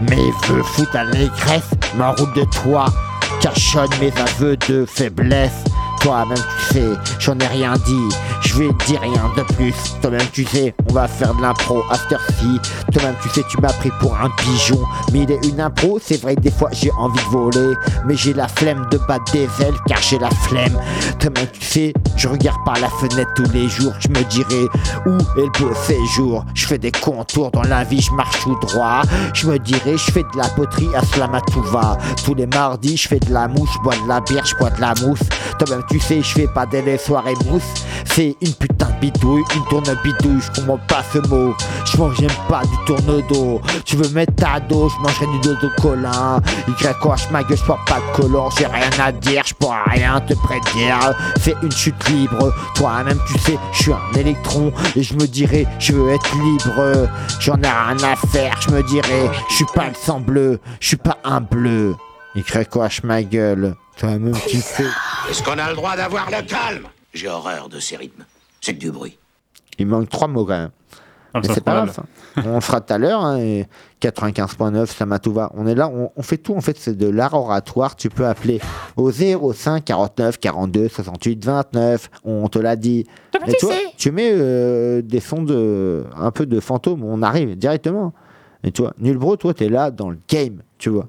[0.10, 1.70] mes vœux foutent à l'allégresse.
[1.98, 2.86] M'enroule de toi,
[3.42, 5.66] cachonne mes aveux de faiblesse.
[6.06, 6.86] Toi-même tu sais,
[7.18, 8.10] j'en ai rien dit,
[8.42, 9.74] je vais dire rien de plus.
[10.04, 12.60] Toi-même tu sais, on va faire de l'impro after ci.
[12.94, 14.80] Toi-même tu sais, tu m'as pris pour un pigeon.
[15.12, 17.74] Mais il est une impro, c'est vrai des fois j'ai envie de voler.
[18.06, 20.78] Mais j'ai la flemme de battre des ailes car j'ai la flemme.
[21.20, 23.94] Toi-même tu sais, je regarde par la fenêtre tous les jours.
[23.98, 24.68] Je me dirais
[25.08, 26.46] où est le beau séjour?
[26.54, 29.02] Je fais des contours dans la vie, je marche tout droit.
[29.34, 31.98] Je me dirais, je fais de la poterie à Slamatouva.
[32.24, 34.70] Tous les mardis, je fais de la mouche, je bois de la bière, je bois
[34.70, 35.24] de la mousse.
[35.58, 37.64] Toi-même sais, je fais pas des soirées mousse.
[38.06, 41.54] C'est une putain de bidouille, une tourne bidouille, je comprends pas ce mot.
[41.86, 43.62] Je mange j'aime pas du tourne-dos.
[43.84, 46.42] Tu veux mettre ta dos, je mangerai du dos de colin.
[46.68, 50.20] Y ma gueule, je porte pas de collant, j'ai rien à dire, je pourrais rien
[50.22, 51.14] te prédire.
[51.40, 55.66] Fais une chute libre, toi-même tu sais, je suis un électron et je me dirais,
[55.80, 57.08] je veux être libre.
[57.40, 60.88] J'en ai rien à faire, je me dirais, je suis pas le sang bleu, je
[60.90, 61.96] suis pas un bleu.
[62.36, 62.44] Y
[63.04, 64.84] ma gueule, toi-même tu sais.
[65.30, 66.88] Est-ce qu'on a le droit d'avoir le calme?
[67.14, 68.26] J'ai horreur de ces rythmes.
[68.62, 69.18] C'est que du bruit.
[69.78, 70.70] Il manque trois mots quand même.
[71.34, 71.94] Ah, Mais ça, c'est pas grave.
[71.94, 72.04] ça.
[72.46, 73.24] on le fera tout à l'heure.
[73.24, 73.66] hein, et
[74.02, 75.52] 95.9, Samatouva.
[75.56, 76.56] On est là, on, on fait tout.
[76.56, 77.96] En fait, c'est de l'art oratoire.
[77.96, 78.62] Tu peux appeler
[78.96, 82.10] au 05 49 42 68 29.
[82.24, 83.06] On te l'a dit.
[83.48, 83.54] Et
[83.98, 87.04] tu, mets euh, des sons de un peu de fantôme.
[87.04, 88.14] On arrive directement.
[88.64, 90.62] Et tu vois, Nulbro, toi, t'es là dans le game.
[90.78, 91.08] Tu vois.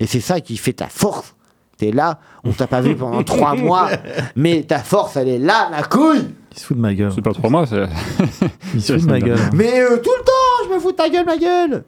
[0.00, 1.35] Et c'est ça qui fait ta force.
[1.78, 3.88] T'es là, on t'a pas vu pendant trois mois,
[4.34, 6.24] mais ta force, elle est là, la couille.
[6.52, 7.12] Il se fout de ma gueule.
[7.14, 7.82] C'est pas trois mois, c'est.
[8.74, 9.38] Il se fout de ma gueule.
[9.52, 11.84] Mais euh, tout le temps, je me fous de ta gueule, ma gueule.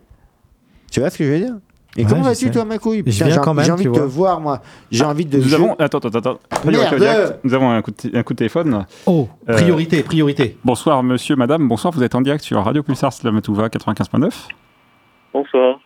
[0.90, 1.55] Tu vois ce que je veux dire?
[1.96, 3.03] Et Ouais, comment vas-tu, toi, ma couille?
[3.07, 4.61] J'ai- quand même, J'ai envie de te voir, moi.
[4.90, 5.38] J'ai envie de.
[5.38, 5.72] Nous avons.
[5.79, 6.38] Attends, attends, attends.
[6.66, 7.40] Merde.
[7.42, 8.85] Nous avons un coup de, un coup de téléphone.
[9.07, 10.59] Oh, Euh, priorité, priorité.
[10.64, 11.66] Bonsoir, monsieur, madame.
[11.66, 14.31] Bonsoir, vous êtes en direct sur Radio Pulsar Slamatouva 95.9.
[15.33, 15.79] Bonsoir.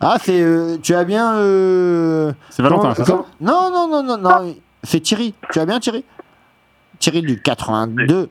[0.00, 0.40] Ah, c'est.
[0.42, 1.36] euh, tu as bien.
[1.36, 4.54] euh, C'est Valentin, c'est ça Non, non, non, non, non.
[4.82, 5.34] C'est Thierry.
[5.52, 6.04] Tu as bien Thierry
[6.98, 8.28] Thierry du 82.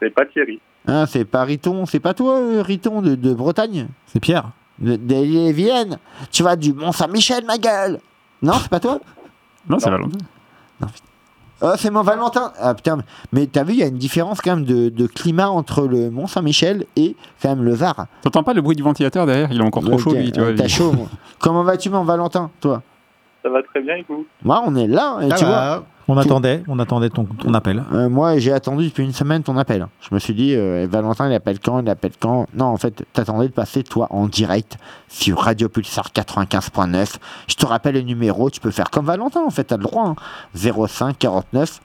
[0.00, 0.60] C'est pas Thierry.
[0.86, 1.86] Hein, c'est pas Riton.
[1.86, 4.50] C'est pas toi, euh, Riton de, de Bretagne C'est Pierre.
[4.78, 5.98] de, de Vienne.
[6.30, 8.00] Tu vas du Mont-Saint-Michel, ma gueule.
[8.42, 9.00] Non, c'est pas toi
[9.68, 9.96] Non, c'est Non.
[9.96, 10.18] Valentin.
[11.60, 12.52] Oh, c'est mon Valentin.
[12.60, 12.98] Ah putain,
[13.32, 16.08] mais t'as vu, il y a une différence quand même de, de climat entre le
[16.08, 18.06] Mont Saint-Michel et quand même le Var.
[18.22, 19.48] T'entends pas le bruit du ventilateur derrière?
[19.50, 20.54] Il est encore trop chaud, lui, tu euh, vois.
[20.54, 21.06] T'as chaud, moi.
[21.40, 22.82] Comment vas-tu, mon Valentin, toi?
[23.42, 24.24] Ça va très bien et vous?
[24.42, 25.84] Moi, on est là, et tu vois.
[26.10, 27.84] On attendait, on attendait ton, ton appel.
[27.92, 29.86] euh, moi, j'ai attendu depuis une semaine ton appel.
[30.00, 32.46] Je me suis dit, euh, Valentin, il appelle quand Il appelle quand?
[32.54, 37.16] Non, en fait, t'attendais de passer, toi, en direct sur Radio Pulsar 95.9.
[37.46, 40.06] Je te rappelle le numéro, tu peux faire comme Valentin, en fait, t'as le droit.
[40.08, 40.14] hein.
[40.54, 41.80] 05 49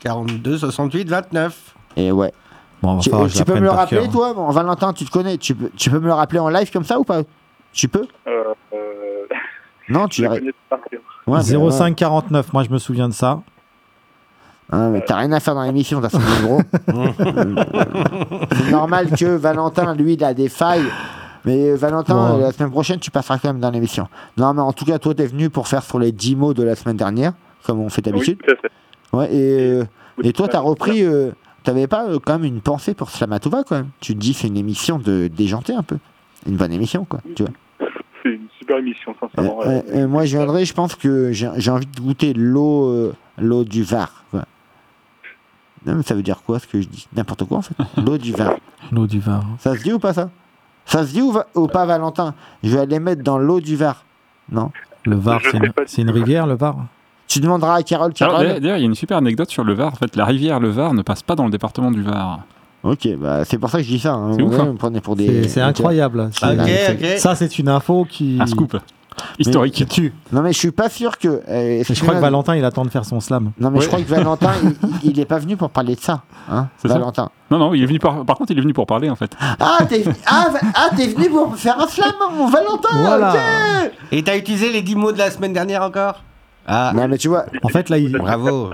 [0.00, 1.74] 42, 68, 29.
[1.96, 2.32] Et ouais.
[2.82, 4.10] Bon, Tu, tu peux me le rappeler, cœur.
[4.10, 4.34] toi?
[4.34, 5.38] Bon, Valentin, tu te connais.
[5.38, 7.22] Tu peux, tu peux me le rappeler en live comme ça ou pas?
[7.72, 8.06] Tu peux?
[8.26, 8.42] Euh,
[8.74, 8.91] euh,
[9.88, 10.32] Non, tu cœur.
[10.32, 10.40] Ouais,
[11.48, 11.70] mais ouais.
[11.70, 13.40] 0549, moi je me souviens de ça.
[14.70, 16.60] Ah, mais t'as rien à faire dans l'émission, t'as son gros.
[18.52, 20.86] C'est normal que Valentin, lui, il a des failles.
[21.44, 22.40] Mais euh, Valentin, Ouais.
[22.42, 24.08] la semaine prochaine, tu passeras quand même dans l'émission.
[24.36, 26.62] Non, mais en tout cas, toi, t'es venu pour faire sur les 10 mots de
[26.62, 27.32] la semaine dernière,
[27.64, 28.38] comme on fait d'habitude.
[28.42, 28.70] tout à fait.
[29.12, 29.84] Ouais, et, euh,
[30.22, 30.68] et toi, tout t'as fait.
[30.68, 31.04] repris.
[31.04, 31.32] euh,
[31.64, 34.48] T'avais pas euh, quand même une pensée pour Slamatova, quand même Tu te dis, c'est
[34.48, 35.98] une émission de déjanter un peu.
[36.46, 37.20] Une bonne émission, quoi.
[37.36, 37.52] Tu vois
[38.22, 39.60] C'est une super émission, Euh, sincèrement.
[39.64, 43.64] euh, euh, moi, je viendrai, je pense que j'ai envie de goûter l'eau euh, l'eau
[43.64, 44.24] du Var.
[44.30, 44.44] quoi.
[45.86, 47.08] Non, mais ça veut dire quoi ce que je dis?
[47.14, 47.74] N'importe quoi, en fait.
[47.96, 48.54] L'eau du Var.
[48.92, 49.42] L'eau du vin.
[49.58, 50.30] Ça se dit ou pas, ça?
[50.86, 52.34] Ça se dit ou, va- ou pas, Valentin?
[52.64, 54.04] Je vais aller mettre dans l'eau du Var.
[54.50, 54.70] Non?
[55.04, 55.40] Le Var,
[55.86, 56.76] c'est une, rivière, le Var?
[57.28, 58.46] Tu demanderas à Carole, Carole?
[58.60, 59.92] d'ailleurs, il y a une super anecdote sur le Var.
[59.92, 62.40] En fait, la rivière Le Var ne passe pas dans le département du Var.
[62.84, 64.14] Ok, bah, c'est pour ça que je dis ça.
[64.14, 64.32] hein.
[64.36, 64.64] C'est ouf, hein.
[64.64, 65.48] vous me prenez pour des.
[65.48, 66.30] C'est incroyable.
[66.42, 67.18] Ok.
[67.18, 68.38] Ça, c'est une info qui.
[68.40, 68.76] Un scoop
[69.36, 69.86] qui historique.
[69.90, 70.12] tue.
[70.32, 71.42] Non, mais je suis pas sûr que.
[71.46, 73.52] euh, je crois que Valentin, il attend de faire son slam.
[73.60, 74.50] Non, mais je crois que Valentin,
[75.04, 76.22] il, il est pas venu pour parler de ça.
[76.50, 77.28] Hein, C'est ça Valentin.
[77.50, 78.24] Non, non, il est venu par...
[78.24, 79.30] par contre, il est venu pour parler en fait.
[79.60, 83.34] Ah, t'es ah, ah, t'es venu pour faire un slam, mon Valentin Voilà.
[84.10, 86.22] Et t'as utilisé les 10 mots de la semaine dernière encore?
[86.66, 88.12] Ah, Non, mais tu vois, En fait, là, il.
[88.16, 88.70] bravo.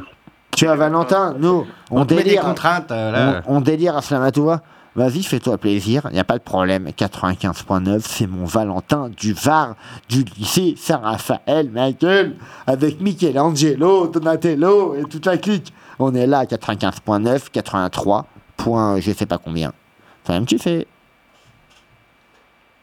[0.59, 2.43] Tu vois, Valentin, nous, on, On, met des délire.
[2.43, 2.91] contraintes.
[2.91, 3.43] euh, là.
[3.47, 4.01] On, on délire à.
[4.99, 6.89] Vas-y, fais-toi plaisir, il n'y a pas de problème.
[6.89, 9.77] 95.9, c'est mon Valentin du Var,
[10.09, 12.35] du lycée Saint-Raphaël, Michael,
[12.67, 15.73] avec Michelangelo, Donatello et toute la clique.
[16.01, 19.73] On est là à 95.9, 83, point je sais pas combien.
[20.25, 20.89] Toi-même, tu fais.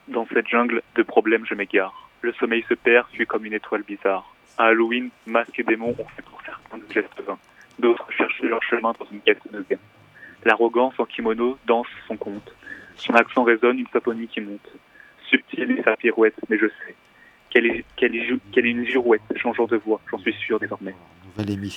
[0.08, 1.94] Dans cette jungle de problèmes, je m'égare.
[2.22, 4.24] Le sommeil se perd, suis comme une étoile bizarre.
[4.58, 7.38] À Halloween, masques et démons ont fait pour certains de gestes vains.
[7.80, 9.80] D'autres cherchent leur chemin dans une quête de gain.
[10.44, 12.56] L'arrogance en kimono danse son conte.
[12.96, 14.70] Son accent résonne une saponie qui monte.
[15.30, 16.96] Subtile et sa pirouette, mais je sais
[17.56, 20.94] qu'elle est, qu'elle est, qu'elle est une girouette, changeant de voix, j'en suis sûr désormais.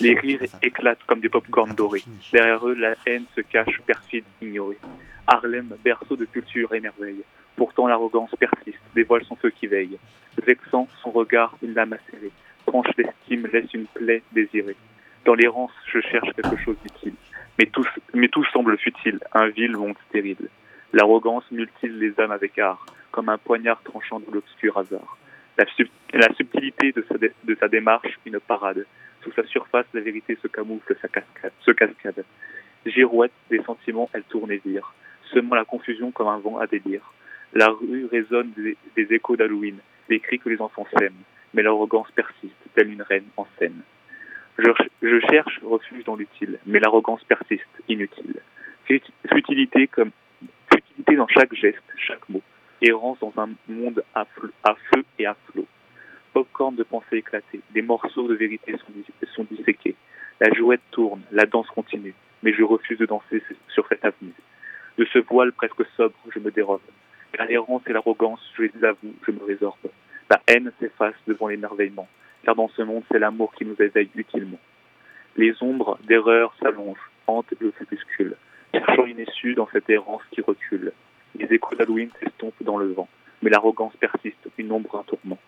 [0.01, 2.03] Les rires éclatent comme des pop-corn dorés.
[2.33, 4.79] Derrière eux, la haine se cache, perfide, ignorée.
[5.27, 7.23] Harlem, berceau de culture et merveille.
[7.57, 9.99] Pourtant, l'arrogance persiste, dévoile son feu qui veille.
[10.45, 12.31] Vexant, son regard, une lame acérée.
[12.67, 14.77] Tranche l'estime, laisse une plaie désirée.
[15.29, 17.13] Dans l'errance, je cherche quelque chose d'utile.
[17.59, 17.67] Mais
[18.29, 20.49] tout, semble futile, un vil monde stérile.
[20.95, 25.19] L'arrogance mutile les âmes avec art, comme un poignard tranchant de l'obscur hasard.
[25.59, 28.87] La, sub- la subtilité de sa, dé- de sa démarche, une parade.
[29.23, 32.25] Sous sa surface, la vérité se camoufle, sa cascade, se cascade.
[32.87, 34.95] Girouette des sentiments, elle tourne et vire,
[35.35, 37.13] semant la confusion comme un vent à délire.
[37.53, 39.77] La rue résonne des, des échos d'Halloween,
[40.09, 41.21] des cris que les enfants sèment,
[41.53, 43.83] mais l'arrogance persiste, telle une reine en scène.
[44.59, 48.41] Je, cherche refuge dans l'utile, mais l'arrogance persiste, inutile.
[48.87, 50.11] Fut- Futilité comme
[50.73, 52.43] futilité dans chaque geste, chaque mot.
[52.83, 55.67] Errance dans un monde à, feu et à flot.
[56.33, 58.93] Popcorn de pensée éclatée, des morceaux de vérité sont,
[59.35, 59.95] sont disséqués.
[60.41, 64.33] La jouette tourne, la danse continue, mais je refuse de danser sur cette avenue.
[64.97, 66.81] De ce voile presque sobre, je me dérobe.
[67.33, 69.79] Car l'errance et l'arrogance, je les avoue, je me résorbe.
[70.31, 72.09] La haine s'efface devant l'émerveillement,
[72.45, 74.59] car dans ce monde, c'est l'amour qui nous éveille utilement.
[75.37, 78.37] Les ombres d'erreur s'allongent, hantent le crépuscule,
[78.75, 80.93] cherchant une issue dans cette errance qui recule.
[81.39, 83.09] Les échos d'Halloween s'estompent dans le vent,
[83.43, 85.39] mais l'arrogance persiste, une ombre, un tourment.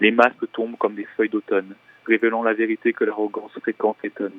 [0.00, 1.74] Les masques tombent comme des feuilles d'automne,
[2.06, 4.38] révélant la vérité que l'arrogance fréquente étonne.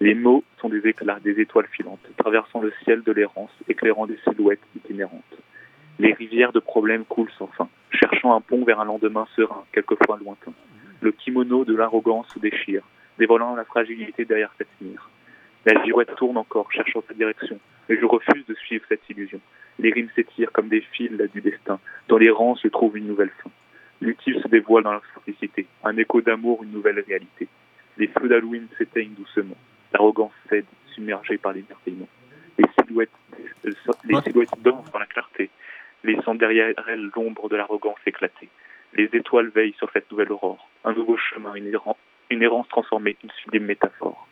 [0.00, 4.18] Les mots sont des éclats, des étoiles filantes, traversant le ciel de l'errance, éclairant des
[4.24, 5.36] silhouettes itinérantes.
[5.98, 10.18] Les rivières de problèmes coulent sans fin, cherchant un pont vers un lendemain serein, quelquefois
[10.18, 10.52] lointain.
[11.02, 12.82] Le kimono de l'arrogance se déchire,
[13.18, 15.08] dévoilant la fragilité derrière cette mire.
[15.66, 17.58] La girouette tourne encore, cherchant sa direction,
[17.88, 19.40] mais je refuse de suivre cette illusion.
[19.78, 21.78] Les rimes s'étirent comme des fils du destin.
[22.08, 23.50] Dans l'errance, je trouve une nouvelle fin.
[24.00, 27.48] L'utile se dévoile dans la simplicité, un écho d'amour, une nouvelle réalité.
[27.98, 29.56] Les feux d'Halloween s'éteignent doucement.
[29.92, 32.08] L'arrogance cède, submergée par l'émerveillement.
[32.56, 33.10] Les silhouettes,
[33.64, 35.50] les silhouettes dansent dans la clarté,
[36.04, 38.48] laissant derrière elles l'ombre de l'arrogance éclatée.
[38.94, 40.69] Les étoiles veillent sur cette nouvelle aurore.
[40.84, 41.96] Un nouveau chemin, une, erran-
[42.30, 44.26] une errance transformée, une sublime métaphore.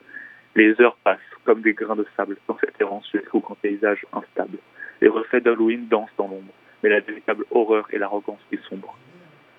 [0.55, 4.59] Les heures passent comme des grains de sable dans cette errance jusqu'au grand paysage instable.
[5.01, 8.97] Les reflets d'Halloween dansent dans l'ombre, mais la véritable horreur et l'arrogance est sombre.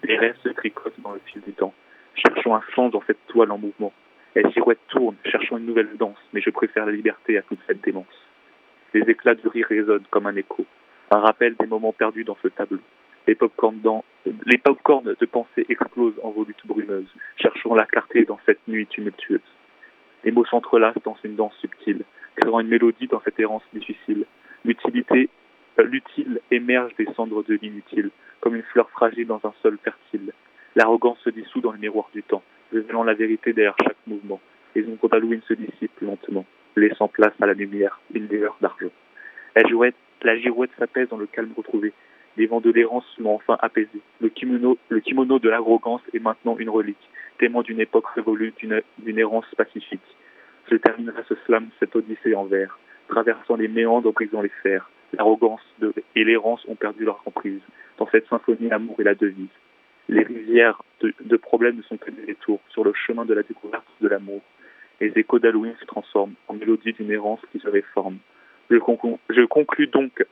[0.04, 1.73] Les rêves se tricotent dans le fil du temps,
[2.15, 3.93] cherchant un sens dans cette toile en mouvement.
[4.36, 7.82] Les girouettes tournent, cherchant une nouvelle danse, mais je préfère la liberté à toute cette
[7.84, 8.06] démence.
[8.93, 10.65] Les éclats de rire résonnent comme un écho,
[11.12, 12.80] un rappel des moments perdus dans ce tableau.
[13.28, 14.04] Les pop-corns dans-
[14.45, 19.41] les pop-corns de pensée explosent en volutes brumeuses, cherchant la clarté dans cette nuit tumultueuse.
[20.23, 22.03] Les mots s'entrelacent dans une danse subtile,
[22.35, 24.25] créant une mélodie dans cette errance difficile.
[24.65, 25.29] L'utilité,
[25.79, 28.11] euh, l'utile émerge des cendres de l'inutile,
[28.41, 30.31] comme une fleur fragile dans un sol fertile.
[30.75, 34.39] L'arrogance se dissout dans le miroir du temps, révélant la vérité derrière chaque mouvement.
[34.75, 38.91] Les ombres d'Halloween se dissipent lentement, laissant place à la lumière, une lueur d'argent.
[39.55, 41.93] La girouette, la girouette s'apaise dans le calme retrouvé.
[42.39, 43.99] Les vents de l'errance sont enfin apaisés.
[44.21, 49.19] Le kimono, le kimono de l'arrogance est maintenant une relique, témoin d'une époque révolue, d'une
[49.19, 49.99] errance pacifique.
[50.71, 54.89] Je terminerai ce slam, cette odyssée en vers, traversant les méandres, brisant les fers.
[55.12, 55.60] L'arrogance
[56.15, 57.60] et l'errance ont perdu leur emprise.
[57.97, 59.49] Dans cette symphonie, l'amour est la devise.
[60.08, 63.86] Les rivières de, problèmes ne sont que des détours sur le chemin de la découverte
[63.99, 64.41] de l'amour.
[65.02, 68.19] Les échos d'Halloween se transforment en mélodie d'une errance qui se réforme.
[68.69, 70.23] Je conclus donc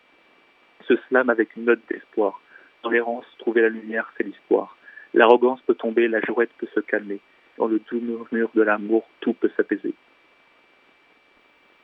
[0.87, 2.39] ce slam avec une note d'espoir.
[2.83, 4.75] Dans l'errance, trouver la lumière, c'est l'histoire.
[5.13, 7.19] L'arrogance peut tomber, la jouette peut se calmer.
[7.57, 9.93] Dans le doux murmure de l'amour, tout peut s'apaiser.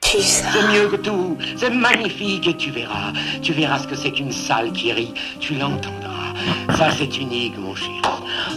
[0.01, 3.13] C'est mieux que tout, c'est magnifique et tu verras.
[3.41, 6.35] Tu verras ce que c'est qu'une salle qui rit, tu l'entendras.
[6.77, 8.01] Ça c'est unique mon chéri.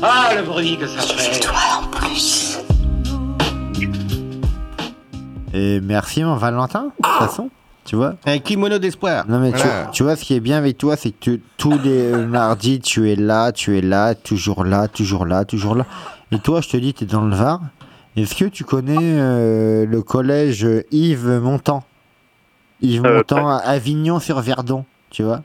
[0.03, 1.41] Ah le bruit que ça fait.
[1.41, 2.59] Toi en plus.
[5.55, 7.51] Et merci mon Valentin, de toute façon,
[7.87, 8.17] tu vois.
[8.27, 9.25] Un kimono d'espoir.
[9.29, 9.87] Non mais tu- Voilà.
[9.93, 13.11] tu, vois ce qui est bien avec toi, c'est que tu- tous les mardis tu
[13.11, 15.87] es là, tu es là, toujours là, toujours là, toujours là.
[16.33, 17.61] Et toi, je te dis, tu es dans le Var.
[18.17, 21.85] Est-ce que tu connais euh, le collège Yves Montand?
[22.83, 25.43] Yves Euh, Montand à Avignon-sur-Verdon, tu vois?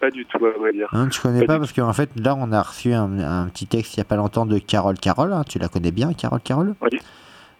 [0.00, 0.88] Pas du tout, à vrai dire.
[0.92, 3.94] Hein, tu connais Pas parce qu'en fait là on a reçu un, un petit texte
[3.94, 6.74] il y a pas longtemps de Carole Carole, hein, tu la connais bien Carole Carole?
[6.82, 6.98] Oui.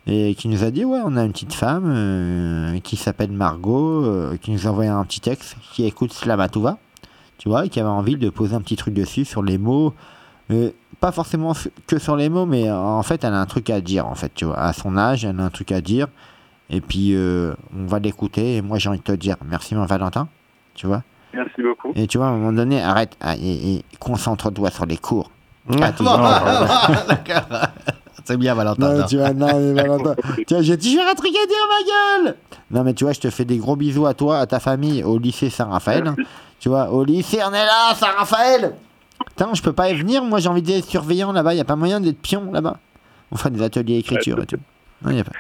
[0.06, 4.04] Et qui nous a dit ouais on a une petite femme euh, qui s'appelle Margot,
[4.04, 6.78] euh, qui nous a envoyé un petit texte, qui écoute Slamatouva,
[7.37, 9.92] tu vois, et qui avait envie de poser un petit truc dessus sur les mots.
[10.50, 11.52] euh, pas forcément
[11.87, 14.14] que sur les mots, mais euh, en fait elle a un truc à dire en
[14.14, 14.58] fait, tu vois.
[14.58, 16.08] À son âge, elle a un truc à dire.
[16.70, 19.84] Et puis euh, on va l'écouter et moi j'ai envie de te dire merci mon
[19.87, 20.28] Valentin,
[20.74, 21.02] tu vois.
[21.34, 21.92] Merci beaucoup.
[21.94, 25.30] Et tu vois, à un moment donné, arrête ah, et, et concentre-toi sur les cours.
[27.08, 27.68] D'accord.
[28.28, 28.92] C'est bien, Valentin.
[28.94, 29.06] Non, ça.
[29.06, 30.14] tu vois, non, mais Valentin,
[30.46, 32.36] tu vois, j'ai toujours un truc à dire, ma gueule
[32.70, 35.02] Non, mais tu vois, je te fais des gros bisous à toi, à ta famille,
[35.02, 36.04] au lycée Saint-Raphaël.
[36.04, 36.22] Merci.
[36.60, 38.74] Tu vois, au lycée, on est là, Saint-Raphaël
[39.26, 41.74] Putain, je peux pas y venir, moi j'ai envie d'être surveillant là-bas, y a pas
[41.76, 42.76] moyen d'être pion là-bas.
[43.32, 44.58] On fera des ateliers écriture et tout.
[45.02, 45.32] Non, y a pas.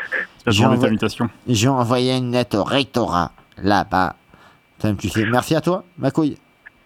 [0.46, 1.28] J'ai envoyé- invitations.
[1.46, 4.14] J'ai envoyé une lettre au rectorat, là-bas.
[4.80, 6.36] Tu sais, merci à toi, ma couille.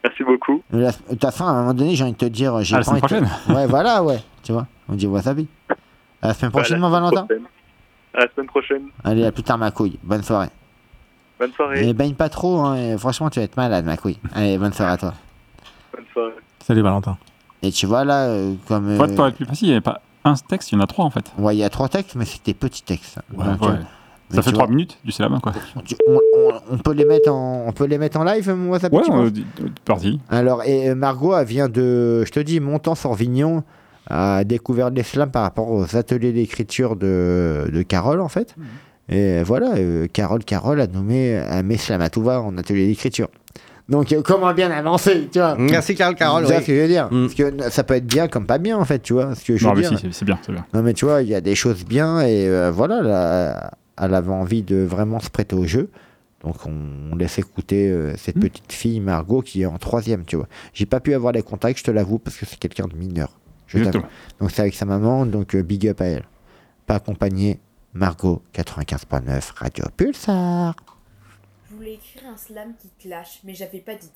[0.05, 0.63] Merci beaucoup.
[1.09, 2.61] Toute façon, à un moment donné, j'ai envie de te dire.
[2.63, 4.21] J'ai Ah, la pas envie de te- semaine Ouais, voilà, ouais.
[4.43, 5.47] Tu vois, on dit wasabi.
[6.23, 7.25] À la semaine prochaine, Bah, mon Valentin.
[7.27, 7.43] prochaine.
[8.15, 8.83] À la semaine prochaine.
[9.05, 9.99] Allez, à plus tard, ma couille.
[10.03, 10.49] Bonne soirée.
[11.39, 11.89] Bonne soirée.
[11.89, 12.97] Et baigne pas trop, hein.
[12.99, 14.19] franchement, tu vas être malade, ma couille.
[14.35, 15.15] Allez, bonne soirée à toi.
[15.95, 16.33] Bonne soirée.
[16.61, 17.17] Salut Valentin.
[17.63, 18.95] Et tu vois, là, euh, comme.
[18.97, 20.79] Pour euh, être, pour être plus facile, il n'y avait pas un texte, il y
[20.79, 21.33] en a trois en fait.
[21.39, 23.19] Ouais, il y a trois textes, mais des petits textes.
[23.37, 23.69] Ouais, Donc, ouais.
[23.69, 23.77] euh,
[24.31, 25.53] mais Ça fait trois vois, minutes du syllabe, quoi.
[25.85, 28.71] tu- on, on- on peut les mettre en, on peut les mettre en live, mon
[28.71, 29.45] WhatsApp Ouais, d-
[29.85, 30.21] parti.
[30.31, 33.65] Alors, et euh, Margot, elle vient de, je te dis, Montant-sur-Vignon,
[34.09, 38.55] a découvert l'islam par rapport aux ateliers d'écriture de, de Carole, en fait.
[39.09, 43.29] Et voilà, euh, Carole, Carole a nommé un Meslamatouva en atelier d'écriture.
[43.89, 45.57] Donc, euh, comment bien avancer, tu vois?
[45.59, 46.43] Merci, Carole Carole.
[46.45, 46.63] Tu vois oui.
[46.63, 47.09] ce que je veux dire?
[47.11, 47.23] Mm.
[47.27, 49.57] Parce que ça peut être bien comme pas bien, en fait, tu vois ce que
[49.57, 50.65] je veux Non, mais dire si, c'est- c'est bien, c'est bien.
[50.73, 54.15] non mais tu vois, il y a des choses bien et euh, voilà, là, elle
[54.15, 55.91] avait envie de vraiment se prêter au jeu.
[56.45, 58.41] Donc on, laisse écouter euh, cette Hmm.
[58.41, 60.47] petite fille Margot qui est en troisième, tu vois.
[60.73, 63.31] J'ai pas pu avoir les contacts, je te l'avoue, parce que c'est quelqu'un de mineur.
[63.73, 64.03] Je Exactement.
[64.03, 64.15] t'avoue.
[64.41, 66.25] Donc c'est avec sa maman, donc euh, big up à elle.
[66.87, 67.61] Pas accompagné,
[67.95, 70.75] Margot 95.9 Radio Pulsar.
[71.71, 74.13] Je voulais écrire un slam qui clash, mais j'avais pas d'idée.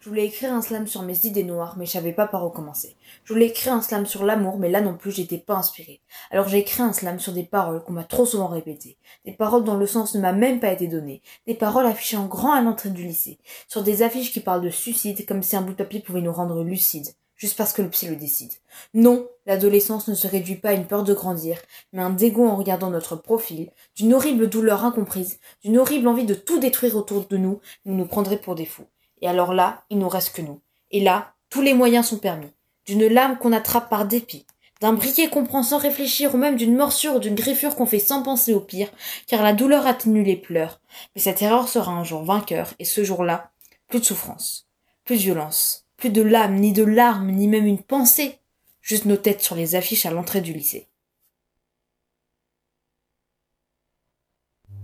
[0.00, 2.50] Je voulais écrire un slam sur mes idées noires, mais je savais pas par où
[2.50, 2.94] commencer.
[3.24, 6.02] Je voulais écrire un slam sur l'amour, mais là non plus j'étais pas inspirée.
[6.30, 9.64] Alors j'ai écrit un slam sur des paroles qu'on m'a trop souvent répétées, des paroles
[9.64, 12.60] dont le sens ne m'a même pas été donné, des paroles affichées en grand à
[12.60, 15.76] l'entrée du lycée, sur des affiches qui parlent de suicide comme si un bout de
[15.78, 18.52] papier pouvait nous rendre lucides, juste parce que le psy le décide.
[18.92, 21.58] Non, l'adolescence ne se réduit pas à une peur de grandir,
[21.92, 26.34] mais un dégoût en regardant notre profil, d'une horrible douleur incomprise, d'une horrible envie de
[26.34, 28.86] tout détruire autour de nous, nous nous prendrait pour des fous.
[29.22, 30.60] Et alors là, il nous reste que nous.
[30.90, 32.52] Et là, tous les moyens sont permis.
[32.86, 34.46] D'une lame qu'on attrape par dépit,
[34.80, 37.98] d'un briquet qu'on prend sans réfléchir ou même d'une morsure ou d'une griffure qu'on fait
[37.98, 38.90] sans penser au pire,
[39.26, 40.80] car la douleur atténue les pleurs.
[41.14, 43.50] Mais cette erreur sera un jour vainqueur, et ce jour-là,
[43.88, 44.68] plus de souffrance,
[45.04, 48.38] plus de violence, plus de lame, ni de larmes, ni même une pensée,
[48.80, 50.88] juste nos têtes sur les affiches à l'entrée du lycée.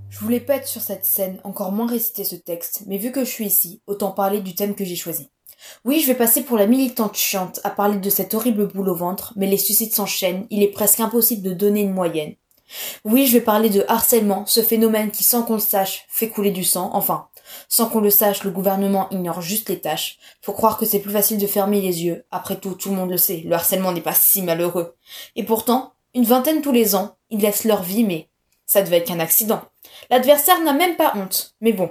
[0.08, 3.24] Je voulais pas être sur cette scène, encore moins réciter ce texte, mais vu que
[3.24, 5.30] je suis ici, autant parler du thème que j'ai choisi.
[5.84, 8.94] Oui, je vais passer pour la militante chiante à parler de cette horrible boule au
[8.94, 12.34] ventre, mais les suicides s'enchaînent, il est presque impossible de donner une moyenne.
[13.04, 16.50] Oui, je vais parler de harcèlement, ce phénomène qui, sans qu'on le sache, fait couler
[16.50, 16.90] du sang.
[16.92, 17.28] Enfin,
[17.68, 20.18] sans qu'on le sache, le gouvernement ignore juste les tâches.
[20.42, 22.24] Faut croire que c'est plus facile de fermer les yeux.
[22.30, 24.94] Après tout, tout le monde le sait, le harcèlement n'est pas si malheureux.
[25.36, 28.28] Et pourtant, une vingtaine tous les ans, ils laissent leur vie, mais
[28.66, 29.62] ça devait être qu'un accident.
[30.10, 31.54] L'adversaire n'a même pas honte.
[31.60, 31.90] Mais bon,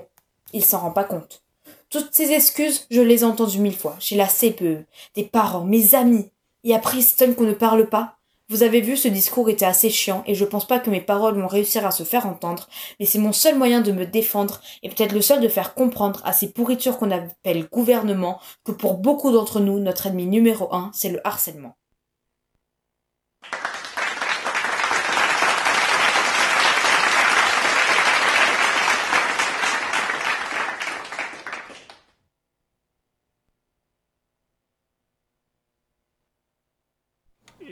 [0.54, 1.44] il s'en rend pas compte.
[1.89, 5.96] Toutes ces excuses, je les ai entendues mille fois, chez la CPE, des parents, mes
[5.96, 6.32] amis.
[6.63, 8.19] Et après, c'est qu'on ne parle pas.
[8.50, 11.40] Vous avez vu, ce discours était assez chiant, et je pense pas que mes paroles
[11.40, 12.68] vont réussir à se faire entendre,
[13.00, 16.20] mais c'est mon seul moyen de me défendre, et peut-être le seul de faire comprendre
[16.26, 20.90] à ces pourritures qu'on appelle gouvernement, que pour beaucoup d'entre nous, notre ennemi numéro un,
[20.96, 21.78] c'est le harcèlement.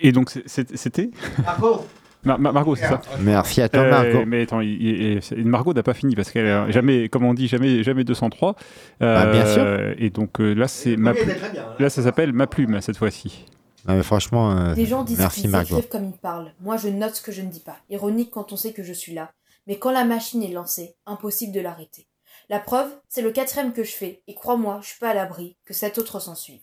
[0.01, 1.09] Et donc c'était
[1.45, 1.85] Margot
[2.23, 4.25] Mar- Mar- Margot, c'est ça Merci à toi, Euh, Margot.
[4.25, 7.33] mais attends, il- il- il- Margot n'a pas fini parce qu'elle a jamais, comme on
[7.33, 8.55] dit, jamais, jamais 203.
[8.99, 11.27] Bah, bien Euh, Et donc euh, là, c'est ma plume.
[11.27, 11.75] bien, hein.
[11.79, 13.45] Là, ça s'appelle ma plume cette fois-ci.
[13.87, 15.77] Non, mais franchement, euh, Les gens disent merci qu'ils Margot.
[15.77, 16.51] écrivent comme ils parlent.
[16.59, 17.77] Moi, je note ce que je ne dis pas.
[17.89, 19.31] Ironique quand on sait que je suis là.
[19.67, 22.07] Mais quand la machine est lancée, impossible de l'arrêter.
[22.49, 24.21] La preuve, c'est le quatrième que je fais.
[24.27, 26.59] Et crois-moi, je suis pas à l'abri que cet autre s'en suive.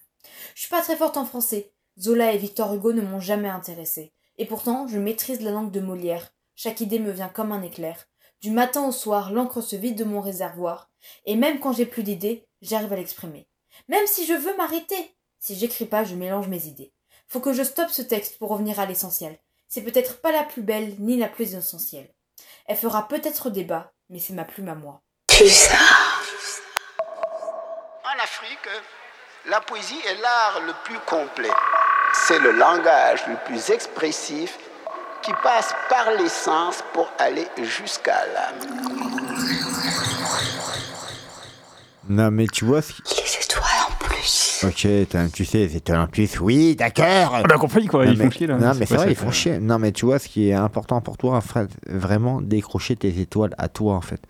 [0.54, 1.70] Je suis pas très forte en français.
[1.98, 4.12] Zola et Victor Hugo ne m'ont jamais intéressée.
[4.36, 6.30] Et pourtant, je maîtrise la langue de Molière.
[6.56, 8.06] Chaque idée me vient comme un éclair.
[8.40, 10.90] Du matin au soir, l'encre se vide de mon réservoir.
[11.24, 13.48] Et même quand j'ai plus d'idées, j'arrive à l'exprimer.
[13.88, 15.16] Même si je veux m'arrêter.
[15.38, 16.92] Si j'écris pas, je mélange mes idées.
[17.28, 19.38] Faut que je stoppe ce texte pour revenir à l'essentiel.
[19.68, 22.12] C'est peut-être pas la plus belle ni la plus essentielle.
[22.66, 25.02] Elle fera peut-être débat, mais c'est ma plume à moi.
[28.04, 28.68] En Afrique,
[29.46, 31.50] la poésie est l'art le plus complet.
[32.14, 34.58] C'est le langage le plus expressif
[35.22, 38.84] qui passe par les sens pour aller jusqu'à l'âme.
[42.08, 43.02] Non, mais tu vois ce qui...
[43.16, 44.64] Les étoiles en plus.
[44.66, 46.38] Ok, tu sais, c'est en plus.
[46.40, 47.32] Oui, d'accord.
[47.42, 48.56] On a compris quoi, Non, ils mais- font chier là.
[48.58, 49.58] Non, mais c'est quoi, vrai, ils font chier.
[49.58, 53.54] Non, mais tu vois, ce qui est important pour toi, Fred, vraiment décrocher tes étoiles
[53.58, 54.20] à toi, en fait.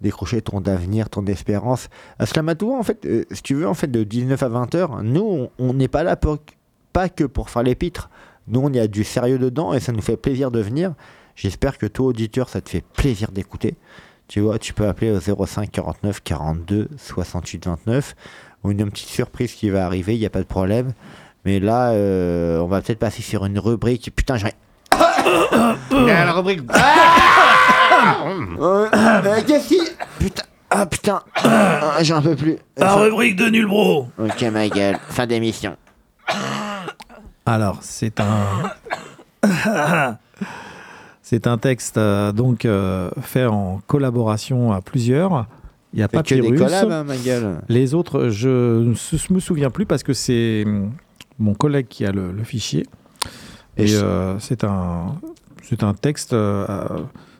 [0.00, 1.88] Décrocher ton avenir, ton espérance.
[2.18, 5.02] À toi, en fait, euh, si tu veux, en fait, de 19 à 20 heures,
[5.02, 6.38] nous, on- on n'est pas là pour,
[6.92, 8.10] pas que pour faire l'épître.
[8.48, 10.94] Nous, on y a du sérieux dedans et ça nous fait plaisir de venir.
[11.36, 13.76] J'espère que toi, auditeur, ça te fait plaisir d'écouter.
[14.28, 18.14] Tu vois, tu peux appeler au 05 49 42 68 29
[18.62, 20.92] ou une petite surprise qui va arriver, il n'y a pas de problème.
[21.44, 24.12] Mais là, euh, on va peut-être passer sur une rubrique.
[24.14, 24.52] Putain, j'ai.
[25.90, 26.62] la rubrique.
[28.60, 28.88] Euh,
[29.46, 29.80] Qu'est-ce qui.
[30.18, 30.42] Putain.
[30.70, 31.22] Ah putain.
[32.02, 32.56] J'en peux plus.
[32.76, 34.08] La rubrique de nul bro.
[34.18, 34.98] Ok, ma gueule.
[35.08, 35.76] Fin d'émission.
[37.50, 38.70] Alors, c'est un.
[41.22, 45.46] c'est un texte euh, donc euh, fait en collaboration à plusieurs.
[45.92, 47.56] Il n'y a pas que des collabs, hein, ma gueule.
[47.68, 50.64] Les autres, je ne me souviens plus parce que c'est
[51.40, 52.86] mon collègue qui a le, le fichier.
[53.76, 55.16] Et euh, c'est un,
[55.64, 56.36] c'est un texte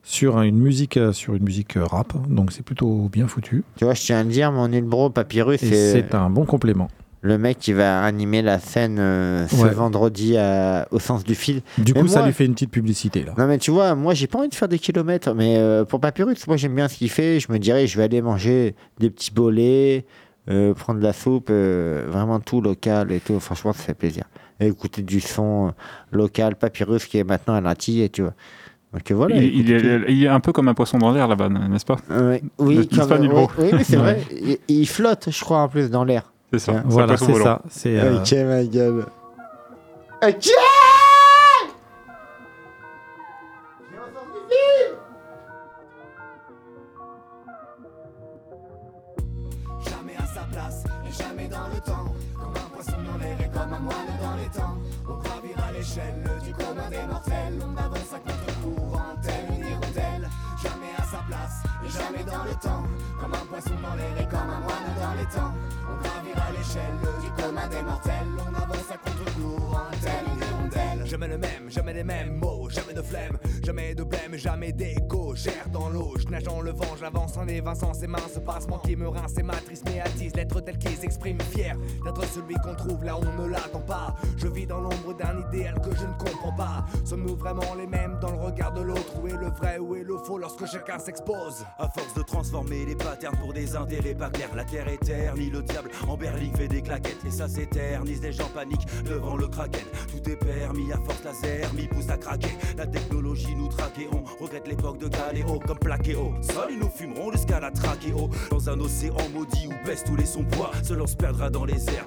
[0.03, 2.14] sur une musique, sur une musique rap.
[2.29, 3.62] Donc c'est plutôt bien foutu.
[3.77, 6.88] Tu vois, je tiens à le dire, mon bro Papyrus, c'est un bon complément.
[7.23, 9.71] Le mec qui va animer la scène euh, ce Ouais.
[9.71, 11.61] vendredi à- au sens du fil.
[11.79, 13.35] Du Mais coup, ça lui fait une petite publicité là.
[13.37, 16.01] Non mais tu vois, moi j'ai pas envie de faire des kilomètres, mais euh, pour
[16.01, 17.39] Papyrus, moi j'aime bien ce qu'il fait.
[17.41, 20.07] Je me dirais, je vais aller manger des petits bolets,
[20.49, 23.39] euh, prendre de la soupe, euh, vraiment tout local et tout.
[23.39, 24.25] Franchement, ça fait plaisir.
[24.59, 25.73] Et écouter du son
[26.13, 28.35] local, Papyrus qui est maintenant à l'antille, tu vois.
[28.93, 29.37] Donc voilà.
[29.37, 30.05] il, est, tout.
[30.09, 31.97] il est un peu comme un poisson dans l'air là-bas, n'est-ce pas?
[32.11, 32.43] Oui,
[33.21, 34.21] Nilbro oui, oui, c'est vrai.
[34.33, 36.30] Il, il flotte, je crois, en plus dans l'air.
[36.53, 36.73] C'est ça.
[36.73, 36.81] Tiens.
[36.83, 37.63] c'est un Voilà, poisson c'est ça.
[37.69, 39.07] C'est euh, Ok, ma gueule.
[40.23, 40.49] Ok
[49.87, 50.43] Jamais à sa
[61.27, 62.85] place et jamais dans le temps.
[63.61, 64.31] Poisson dans les temps.
[64.31, 65.55] Comme un moine dans les temps.
[65.89, 68.27] On gravira l'échelle du commun des mortels.
[68.39, 69.70] On avance à hirondelle.
[71.11, 75.35] Jamais le même, jamais les mêmes mots, jamais de flemme, jamais de blême, jamais d'écho.
[75.35, 78.79] J'erre dans l'eau, je nage dans le vent, j'avance en évinçant ces mains, ce passement
[78.79, 82.77] qui me rince et m'attriste, mais attise l'être tel qu'il s'exprime fier d'être celui qu'on
[82.77, 84.15] trouve là où on ne l'attend pas.
[84.37, 86.85] Je vis dans l'ombre d'un idéal que je ne comprends pas.
[87.05, 89.21] Sommes-nous vraiment les mêmes dans le regard de l'autre?
[89.21, 91.67] Où est le vrai, où est le faux lorsque chacun s'expose?
[91.81, 95.63] À force de transformer les patterns pour des intérêts pas clairs, la terre ni le
[95.63, 98.23] diable en berline fait des claquettes et ça s'éternise.
[98.23, 99.87] Les gens paniquent devant le kraken.
[100.13, 102.57] Tout est permis à force laser m'y pousse à craquer.
[102.76, 105.59] La technologie nous traque et on regrette l'époque de Galéo.
[105.66, 108.30] Comme plaqué au sol, ils nous fumeront jusqu'à la trachéo.
[108.51, 110.70] Dans un océan maudit où baisse tous les sons poids.
[110.82, 112.07] Se perdra dans les airs,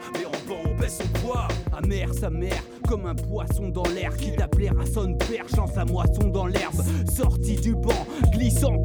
[0.74, 1.48] baisse son poids.
[1.76, 5.86] Amère sa mère, comme un poisson dans l'air qui t'appelait à son perche en sa
[5.86, 6.82] moisson dans l'herbe.
[7.12, 8.78] Sorti du banc, glissant,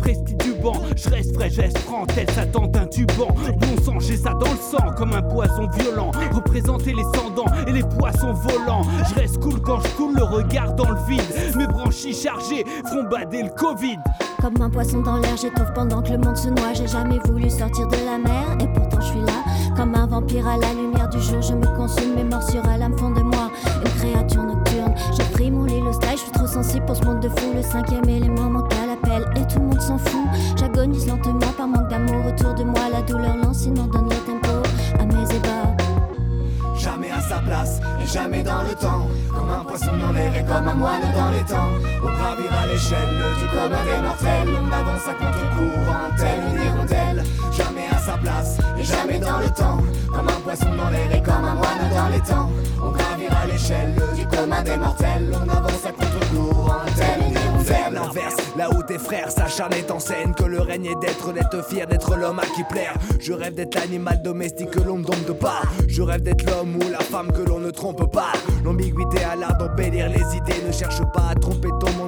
[0.62, 0.74] banc.
[0.96, 3.28] Je reste frais, je franc, tel Satan d'un tuban.
[3.58, 6.10] Bon sang, j'ai ça dans le sang, comme un poison violent.
[6.32, 8.82] Représenter les cendants et les poissons volants.
[9.08, 11.22] Je reste cool quand je coule le regard dans le vide.
[11.56, 13.98] Mes branchies chargées feront bader le Covid.
[14.40, 16.72] Comme un poisson dans l'air, j'étouffe pendant que le monde se noie.
[16.74, 19.44] J'ai jamais voulu sortir de la mer et pourtant je suis là.
[19.76, 20.87] Comme un vampire à la lumière
[21.18, 23.50] du jour, je me consume, mes morsures à l'âme fond de moi.
[23.84, 27.04] Une créature nocturne, je prie mon lit, le style, je suis trop sensible pour ce
[27.04, 27.52] monde de fou.
[27.54, 30.28] Le cinquième élément à l'appel et tout le monde s'en fout.
[30.56, 32.80] J'agonise lentement par manque d'amour autour de moi.
[32.92, 34.62] La douleur lancinante donne le tempo
[34.98, 35.76] à mes ébats.
[36.76, 39.06] Jamais à sa place et jamais dans le temps.
[39.34, 41.70] Comme un poisson dans l'air et comme un moine dans les temps.
[42.02, 44.54] On gravira l'échelle du commun des mortels.
[44.62, 47.24] On avance à contre-courant, telle une hirondelle.
[47.52, 47.77] Jamais
[48.78, 49.78] et jamais dans le temps.
[50.12, 52.50] Comme un poisson dans l'air et comme un moine dans les temps.
[52.82, 55.32] On gravira l'échelle du commun des mortels.
[55.34, 57.38] On avance à contre-courant, hirondelle.
[57.68, 61.62] Vers l'inverse, là où tes frères s'acharnent en scène Que le règne est d'être, d'être
[61.68, 65.38] fier, d'être l'homme à qui plaire Je rêve d'être l'animal domestique que l'on ne dompe
[65.38, 68.32] pas Je rêve d'être l'homme ou la femme que l'on ne trompe pas
[68.64, 72.07] L'ambiguïté a l'art d'embellir les idées Ne cherche pas à tromper ton monde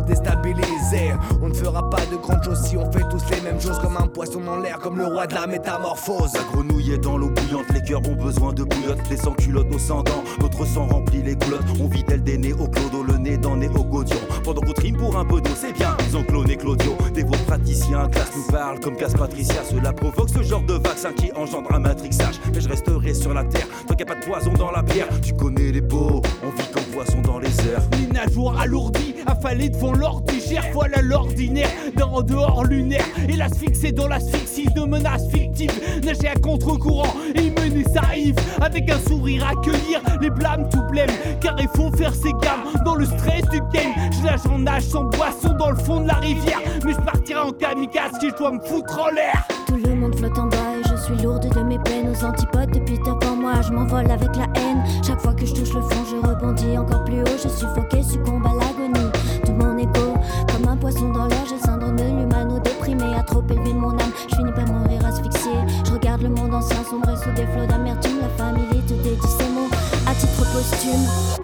[0.00, 1.12] déstabiliser.
[1.42, 3.96] On ne fera pas de grandes choses si on fait tous les mêmes choses Comme
[3.96, 6.32] un poisson dans l'air, comme le roi de la métamorphose.
[6.34, 9.70] La grenouille est dans l'eau bouillante, les cœurs ont besoin de bouillotte Les sans culottes,
[9.70, 11.66] nos sans dents, notre sang remplit les goulottes.
[11.80, 14.72] On vit tel des nez au clodo, le nez dans nez au godion Pendant qu'on
[14.72, 18.30] trime pour un peu d'eau, c'est bien Ils ont cloné Claudio, des vos praticiens classe
[18.36, 19.62] nous parlent comme casse Patricia.
[19.64, 22.40] Cela provoque ce genre de vaccin qui engendre un matrixage.
[22.52, 24.82] Mais je resterai sur la terre, tant qu'il n'y a pas de poison dans la
[24.82, 25.08] bière.
[25.22, 26.82] Tu connais les beaux, on vit comme
[27.22, 30.64] dans les airs Les nageoires alourdies, affalées devant l'ordigère.
[30.72, 33.04] Voilà l'ordinaire d'un en dehors lunaire.
[33.28, 35.70] Et l'asphyxie dans l'asphyxie de menaces fictives.
[36.04, 38.36] Nager à contre-courant et mener sa Yves.
[38.60, 41.10] Avec un sourire accueillir les blâmes tout blême.
[41.40, 43.92] Car il faut faire ses gammes dans le stress du game.
[44.12, 46.60] Je nage en nage sans boisson dans le fond de la rivière.
[46.84, 49.46] Mais je partirai en kamikaze si je dois me foutre en l'air.
[49.66, 52.70] Tout le monde flotte en bas et je suis lourde de mes peines aux antipodes
[52.72, 53.19] de Peter Pan.
[53.62, 54.82] Je m'envole avec la haine.
[55.06, 57.36] Chaque fois que je touche le fond, je rebondis encore plus haut.
[57.42, 59.10] Je suis suffoqué, succombe à l'agonie
[59.44, 60.14] de mon ego.
[60.52, 63.14] Comme un poisson dans l'air, j'ai le l'humano déprimé.
[63.18, 65.52] À trop élever mon âme, je finis par mourir asphyxié.
[65.84, 68.20] Je regarde le monde ancien sombrer sous des flots d'amertume.
[68.20, 69.68] La famille te dédie ces mots
[70.06, 71.39] à titre posthume.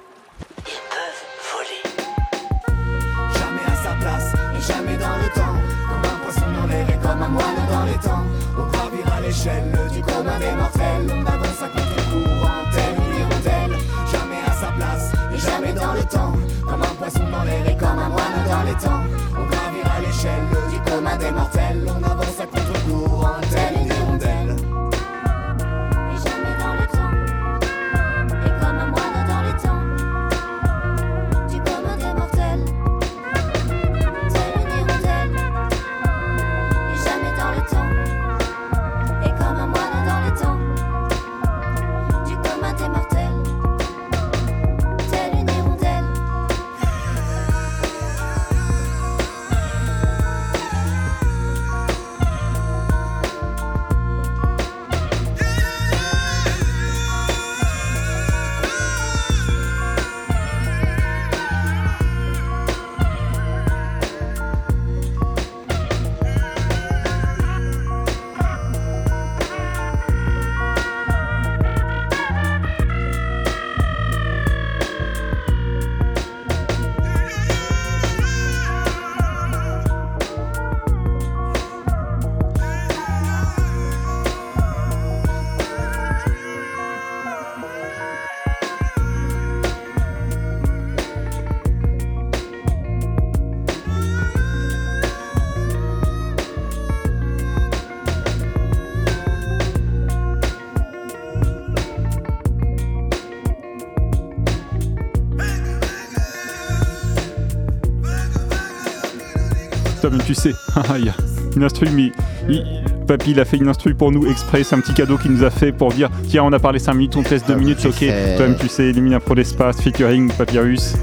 [110.36, 110.54] Sais,
[110.98, 111.14] il y a
[111.56, 112.12] une instru, mais
[112.48, 112.64] il-
[113.06, 114.64] Papy, il a fait une instru pour nous exprès.
[114.64, 116.94] C'est un petit cadeau qu'il nous a fait pour dire tiens, on a parlé 5
[116.94, 117.94] minutes, on te laisse 2 minutes, c'est ok.
[117.94, 118.34] sais.
[118.36, 120.94] Tom, tu sais, élimine un pro d'espace, featuring Papyrus.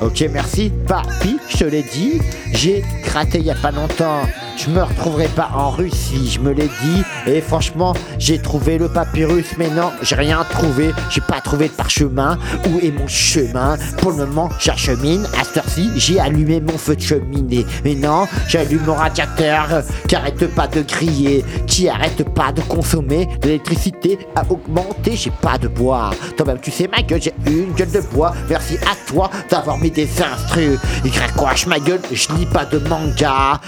[0.00, 0.72] Ok, merci.
[0.88, 2.20] Papy, je te l'ai dit,
[2.52, 4.22] j'ai gratté il y a pas longtemps
[4.56, 7.02] je me retrouverai pas en Russie, je me l'ai dit.
[7.26, 10.92] Et franchement, j'ai trouvé le papyrus, mais non, j'ai rien trouvé.
[11.10, 12.38] J'ai pas trouvé de parchemin.
[12.68, 13.76] Où est mon chemin?
[13.98, 15.26] Pour le moment, j'achemine.
[15.38, 17.66] À cette heure-ci, j'ai allumé mon feu de cheminée.
[17.84, 23.28] Mais non, j'allume mon radiateur qui arrête pas de griller, qui arrête pas de consommer.
[23.42, 26.10] L'électricité a augmenté, j'ai pas de bois.
[26.36, 28.32] Toi-même, tu sais, ma gueule, j'ai une gueule de bois.
[28.48, 30.78] Merci à toi d'avoir mis des instrus.
[31.04, 33.60] YH ma gueule, je lis pas de manga.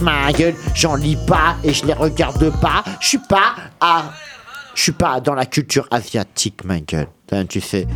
[0.00, 2.84] Ma gueule, j'en lis pas et je les regarde pas.
[3.00, 4.12] Je suis pas à.
[4.74, 7.08] Je suis pas dans la culture asiatique, ma gueule.
[7.48, 7.86] Tu sais.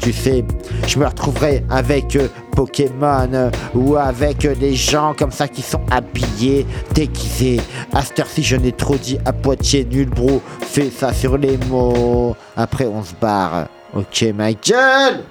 [0.00, 0.42] Tu sais,
[0.86, 5.60] je me retrouverai avec euh, Pokémon euh, ou avec euh, des gens comme ça qui
[5.60, 7.60] sont habillés, déguisés.
[7.92, 10.40] À cette heure-ci, je n'ai trop dit à Poitiers, nul bro.
[10.62, 12.34] Fais ça sur les mots.
[12.56, 13.66] Après, on se barre.
[13.92, 15.24] Ok, ma gueule!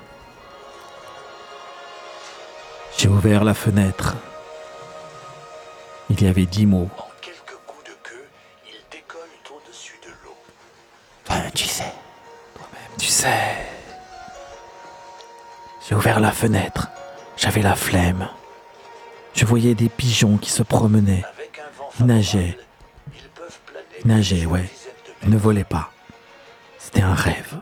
[2.98, 4.16] J'ai ouvert la fenêtre.
[6.10, 6.90] Il y avait dix mots.
[11.26, 11.92] Toi-même, tu sais.
[12.98, 13.58] Tu sais.
[15.88, 16.90] J'ai ouvert la fenêtre.
[17.38, 18.30] J'avais la flemme.
[19.34, 21.24] Je voyais des pigeons qui se promenaient.
[22.00, 22.58] Ils nageaient.
[24.00, 24.70] Ils nageaient, ouais.
[25.24, 25.92] Ils ne volaient pas.
[26.78, 27.60] C'était un rêve.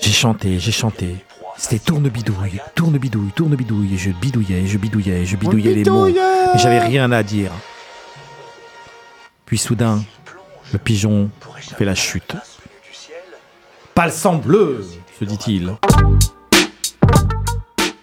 [0.00, 1.24] J'ai chanté, j'ai chanté.
[1.56, 3.94] C'était tourne bidouille, tourne bidouille, tourne bidouille.
[3.94, 6.06] Et je bidouillais, je bidouillais, je bidouillais les mots.
[6.06, 7.50] Mais j'avais rien à dire.
[9.46, 10.02] Puis soudain,
[10.72, 11.30] le pigeon
[11.76, 12.34] fait la chute.
[13.94, 14.84] Pas le sang bleu,
[15.18, 15.76] se dit-il.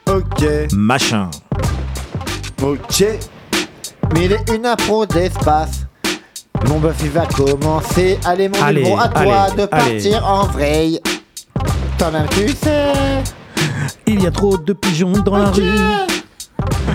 [0.07, 0.45] Ok.
[0.71, 1.29] Machin.
[2.61, 3.03] Ok.
[4.13, 5.85] Mais il est une impro d'espace.
[6.67, 8.19] Mon buff il va commencer.
[8.25, 11.01] Allez mon Allez, numéro à toi allez, de partir en vrille.
[11.97, 12.93] Toi-même tu sais.
[14.07, 15.63] Il y a trop de pigeons dans la rue.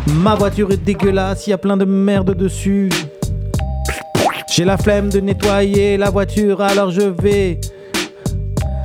[0.09, 2.91] Ma voiture est dégueulasse, il y a plein de merde dessus.
[4.51, 7.61] J'ai la flemme de nettoyer la voiture, alors je vais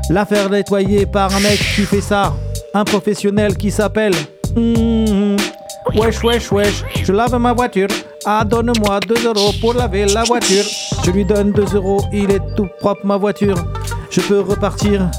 [0.10, 2.34] la faire nettoyer par un mec qui fait ça.
[2.74, 4.14] Un professionnel qui s'appelle.
[4.56, 5.36] Hmm,
[5.96, 7.88] Wesh, wesh, wesh, je lave ma voiture.
[8.26, 10.64] Ah, donne-moi 2 euros pour laver la voiture.
[11.04, 13.56] Je lui donne 2 euros, il est tout propre ma voiture.
[14.10, 15.10] Je peux repartir.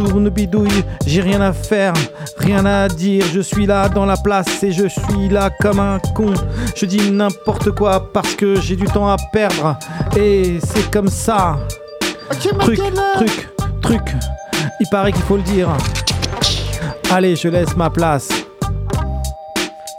[0.00, 1.92] Tourne bidouille, j'ai rien à faire,
[2.38, 3.22] rien à dire.
[3.34, 6.32] Je suis là dans la place et je suis là comme un con.
[6.74, 9.76] Je dis n'importe quoi parce que j'ai du temps à perdre.
[10.16, 11.58] Et c'est comme ça.
[12.60, 12.80] Truc,
[13.16, 13.48] truc,
[13.82, 14.14] truc.
[14.80, 15.68] Il paraît qu'il faut le dire.
[17.10, 18.30] Allez, je laisse ma place.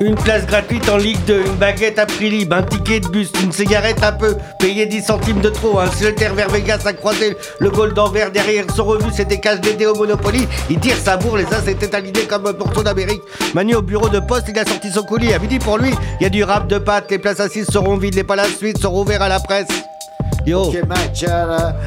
[0.01, 3.31] Une place gratuite en Ligue 2, une baguette à prix libre, un ticket de bus,
[3.43, 7.37] une cigarette un peu, payer 10 centimes de trop, un secrétaire vers Vegas à croiser
[7.59, 10.47] le goal d'Anvers derrière son revue, c'était cash dédé au Monopoly.
[10.71, 13.21] Il tire sa bourre, les uns s'étaient alignés comme un morceau d'Amérique.
[13.53, 15.33] Manu au bureau de poste, il a sorti son colis.
[15.33, 17.97] À midi pour lui, il y a du rap de pâtes, les places assises seront
[17.97, 19.67] vides, les pas la suite seront ouverts à la presse.
[20.45, 20.63] Yo.
[20.63, 20.75] Ok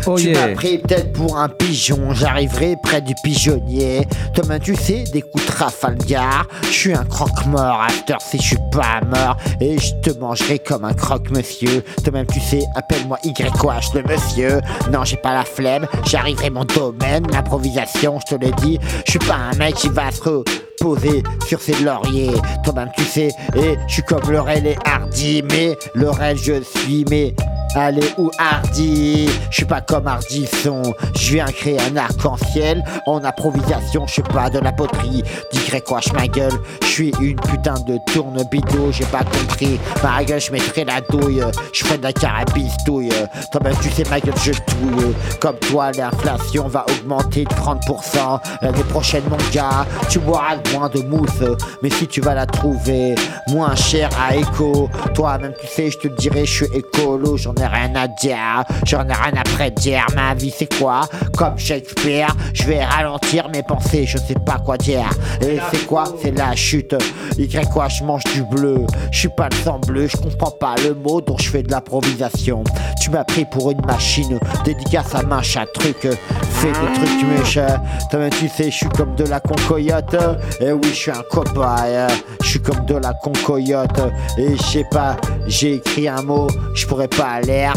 [0.06, 0.48] Oh tu yeah.
[0.48, 4.06] m'as pris peut-être pour un pigeon, j'arriverai près du pigeonnier.
[4.34, 8.58] Toi-même tu sais, des coups de Trafalgar, je suis un croque-mort, cette heure-ci je suis
[8.70, 11.82] pas mort, et je te mangerai comme un croque-monsieur.
[12.02, 14.60] Toi-même tu sais, appelle-moi YH le monsieur.
[14.92, 19.18] Non, j'ai pas la flemme, j'arriverai mon domaine, l'improvisation, je te l'ai dit, je suis
[19.20, 22.34] pas un mec qui va se reposer sur ses lauriers.
[22.62, 27.34] Toi-même tu sais, et je suis comme Laurel et Hardy, mais Laurel je suis, mais
[27.76, 29.28] Allez où Hardy?
[29.50, 30.94] Je suis pas comme Hardisson.
[31.18, 32.84] Je viens créer un arc-en-ciel.
[33.06, 35.24] En improvisation, je pas de la poterie.
[35.52, 36.52] YH ma gueule.
[36.82, 39.80] Je suis une putain de tourne bidou J'ai pas compris.
[40.04, 41.42] Ma gueule, je mettrai la douille.
[41.72, 43.10] Je ferai de la carabistouille.
[43.50, 45.14] Toi-même tu sais ma gueule, je touille.
[45.40, 51.00] Comme toi, l'inflation va augmenter de 30% L'année prochaine mon gars Tu boiras moins de
[51.00, 51.58] mousse.
[51.82, 53.16] Mais si tu vas la trouver
[53.48, 57.36] Moins cher à écho Toi-même tu sais, je te dirai, je suis écolo.
[57.36, 60.06] J'en ai rien à dire, j'en ai rien à prédire.
[60.14, 61.02] Ma vie c'est quoi?
[61.36, 65.08] Comme Shakespeare, je vais ralentir mes pensées, je sais pas quoi dire.
[65.40, 66.04] Et c'est quoi?
[66.22, 66.94] C'est la chute.
[67.38, 67.88] Y quoi?
[67.88, 68.86] Je mange du bleu.
[69.10, 71.70] Je suis pas le sang bleu, je comprends pas le mot dont je fais de
[71.70, 72.64] l'improvisation.
[73.02, 76.08] Tu m'as pris pour une machine, dédicace à manche à truc.
[76.54, 77.82] Fais des trucs méchants.
[78.10, 80.16] Toi-même tu sais, je suis comme de la concoyote.
[80.60, 82.06] Et oui, je suis un cobaye.
[82.42, 84.00] Je suis comme de la concoyote.
[84.38, 87.74] Et je sais pas, j'ai écrit un mot, je pourrais pas l'air.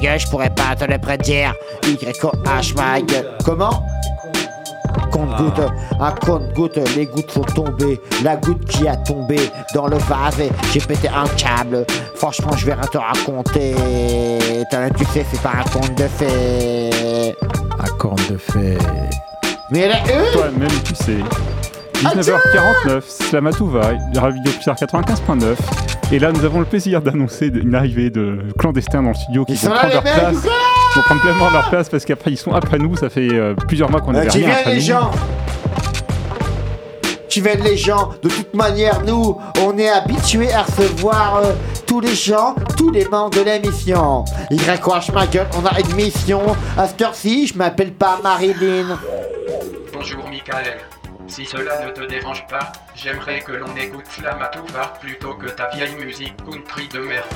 [0.00, 1.54] Gueule, je pourrais pas te le prédire.
[3.06, 3.36] Gueule.
[3.44, 3.82] Comment?
[5.18, 5.60] Compte-goutte,
[6.00, 8.00] un compte-goutte, les gouttes sont tombées.
[8.22, 9.38] La goutte qui a tombé
[9.74, 11.84] dans le vase, et j'ai pété un câble.
[12.14, 13.74] Franchement, je vais rien te raconter.
[14.96, 17.34] Tu sais, c'est pas un conte de fées.
[17.80, 18.78] Un corne de fée.
[19.70, 21.18] Mais elle est Toi-même, tu sais.
[21.94, 25.56] 19h49, Slamatouva, Radio Pulsar 95.9.
[26.12, 29.52] Et là, nous avons le plaisir d'annoncer une arrivée de clandestins dans le studio qui
[29.52, 30.46] Ils vont sont là, prendre leur place.
[30.94, 32.96] Vont prendre pleinement leur place parce qu'après, ils sont après nous.
[32.96, 34.86] Ça fait euh, plusieurs mois qu'on Euh, n'avait qui rien viennent après les nous.
[34.86, 35.10] gens
[37.28, 41.52] Qui viennent les gens De toute manière, nous, on est habitués à recevoir euh,
[41.86, 44.24] tous les gens, tous les membres de l'émission.
[44.50, 46.42] YH ma gueule, on a une mission.
[46.76, 48.98] À cette heure-ci, je m'appelle pas Marilyn.
[49.92, 50.78] Bonjour Michael.
[51.26, 55.94] Si cela ne te dérange pas, j'aimerais que l'on écoute Slamatouva plutôt que ta vieille
[56.02, 57.26] musique country de merde.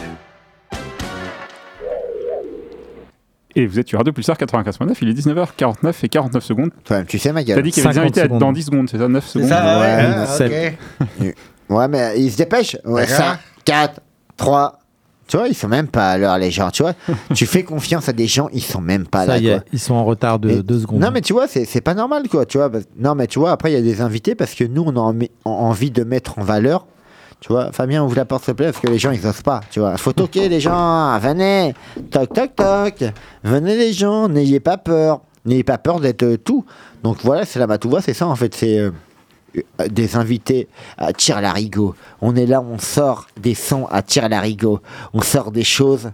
[3.55, 6.71] Et vous êtes sur Radio Pulsar 95.9, il est 19h49 et 49 secondes.
[7.07, 7.57] Tu sais ma gueule.
[7.57, 8.41] T'as dit qu'il y avait des 50 invités à être secondes.
[8.41, 9.81] dans 10 secondes, c'est ça 9 secondes ça,
[10.39, 10.77] ouais,
[11.21, 11.35] Ouais.
[11.69, 12.77] Ouais, mais ils se dépêchent.
[12.85, 13.17] Ouais, D'accord.
[13.27, 14.01] 5, 4,
[14.37, 14.79] 3.
[15.29, 16.71] Tu vois, ils sont même pas à l'heure, les gens.
[16.71, 16.93] Tu vois,
[17.35, 19.35] tu fais confiance à des gens, ils sont même pas là.
[19.35, 19.65] Ça est, quoi.
[19.73, 21.01] ils sont en retard de Et- deux secondes.
[21.01, 22.45] Non, mais tu vois, c'est pas normal, quoi.
[22.45, 24.65] Tu vois, parce- non, mais tu vois, après, il y a des invités parce que
[24.65, 26.87] nous, on a en- envie de mettre en valeur.
[27.43, 29.43] Tu vois, Fabien, ouvre la porte, s'il te plaît, parce que les gens, ils osent
[29.43, 29.61] pas.
[29.71, 31.19] Tu vois, faut toquer les gens.
[31.19, 31.75] Venez,
[32.11, 33.05] toc, toc, toc.
[33.43, 35.21] Venez, les gens, n'ayez pas peur.
[35.45, 36.65] N'ayez pas peur d'être euh, tout.
[37.03, 38.55] Donc voilà, c'est la matouva, c'est ça, en fait.
[38.55, 38.79] C'est.
[38.79, 38.93] euh,
[39.57, 41.95] euh, des invités à tir larigot.
[42.21, 44.81] On est là, on sort des sons à tir larigot.
[45.13, 46.11] On sort des choses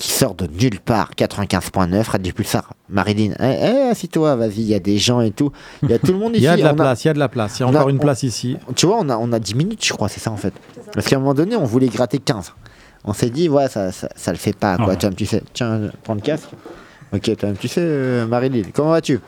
[0.00, 1.10] qui sortent de nulle part.
[1.16, 2.72] 95.9, Radio Pulsar.
[2.88, 5.52] Marilyn, eh, eh, assis-toi, vas-y, il y a des gens et tout.
[5.82, 6.40] Il y a tout le monde ici.
[6.44, 7.58] Il y a de la On place, il y a de la place.
[7.58, 8.56] Il y a on a- encore une on- place ici.
[8.74, 10.54] Tu vois, on a, on a 10 minutes, je crois, c'est ça en fait.
[10.94, 12.52] Parce qu'à un moment donné, on voulait gratter 15.
[13.04, 14.96] On s'est dit, ouais, ça, ça, ça le fait pas, quoi.
[14.96, 16.48] Tiens, tu sais, tiens, prends le casque.
[17.12, 19.20] Ok, toi, tu sais, euh, Marilyn, comment vas-tu?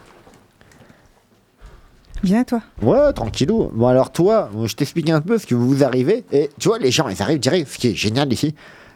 [2.22, 2.62] Bien, toi?
[2.80, 3.70] Ouais, tranquillou.
[3.74, 6.24] Bon, alors toi, je t'explique un peu ce que vous arrivez.
[6.32, 7.68] Et tu vois, les gens, ils arrivent direct.
[7.68, 8.54] Ce qui est génial ici,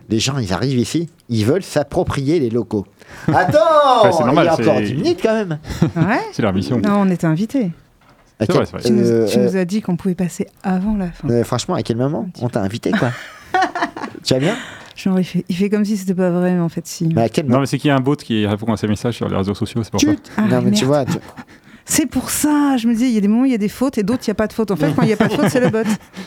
[0.09, 2.87] les gens, ils arrivent ici, ils veulent s'approprier les locaux.
[3.29, 5.59] Attends Ouais, c'est normal, Il y a encore c'est- 10 minutes quand même.
[5.97, 6.79] Ouais C'est leur mission.
[6.79, 7.71] Non, on était invités.
[8.39, 8.83] Quel- vrai, c'est vrai.
[8.83, 11.29] Tu, nous, Euh, tu euh, nous as dit qu'on pouvait passer avant la fin.
[11.31, 13.11] euh, franchement, à quel moment on t'a invité, quoi
[14.25, 14.55] Tu vas bien?
[14.95, 17.07] Genre, il fait, il fait comme si c'était pas vrai, mais en fait, si.
[17.15, 18.89] Mais à quel Non, mais c'est qu'il y a un bot qui répond à ces
[18.89, 20.09] messages sur les réseaux sociaux, c'est pour ça.
[20.37, 21.13] Ah, Non, mais tu vois, tu-
[21.85, 23.59] C'est pour ça, je me dis, il y a des moments où il y a
[23.59, 24.71] des fautes et d'autres, il n'y a pas de faute.
[24.71, 25.79] En fait, quand il n'y a pas de faute, c'est le bot.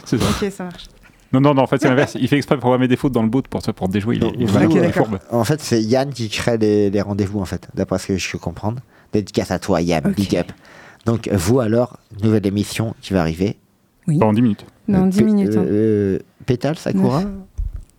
[0.05, 0.25] C'est ça.
[0.41, 0.85] Ok, ça marche.
[1.33, 2.17] Non, non, non, en fait, c'est l'inverse.
[2.19, 4.15] Il fait exprès de programmer des fautes dans le bot pour, ça, pour déjouer.
[4.17, 5.19] Il est, il euh, fourbe.
[5.31, 8.31] En fait, c'est Yann qui crée les, les rendez-vous, en fait, d'après ce que je
[8.31, 8.79] peux comprendre.
[9.13, 10.51] Dédicace à toi, Yann, big up.
[11.05, 13.57] Donc, vous, alors, nouvelle émission qui va arriver.
[14.07, 14.17] Oui.
[14.17, 14.65] Dans 10 minutes.
[14.87, 15.55] Dans 10 Pé- minutes.
[15.55, 15.63] hein.
[15.67, 17.31] euh, pétales, Sakura Neuf.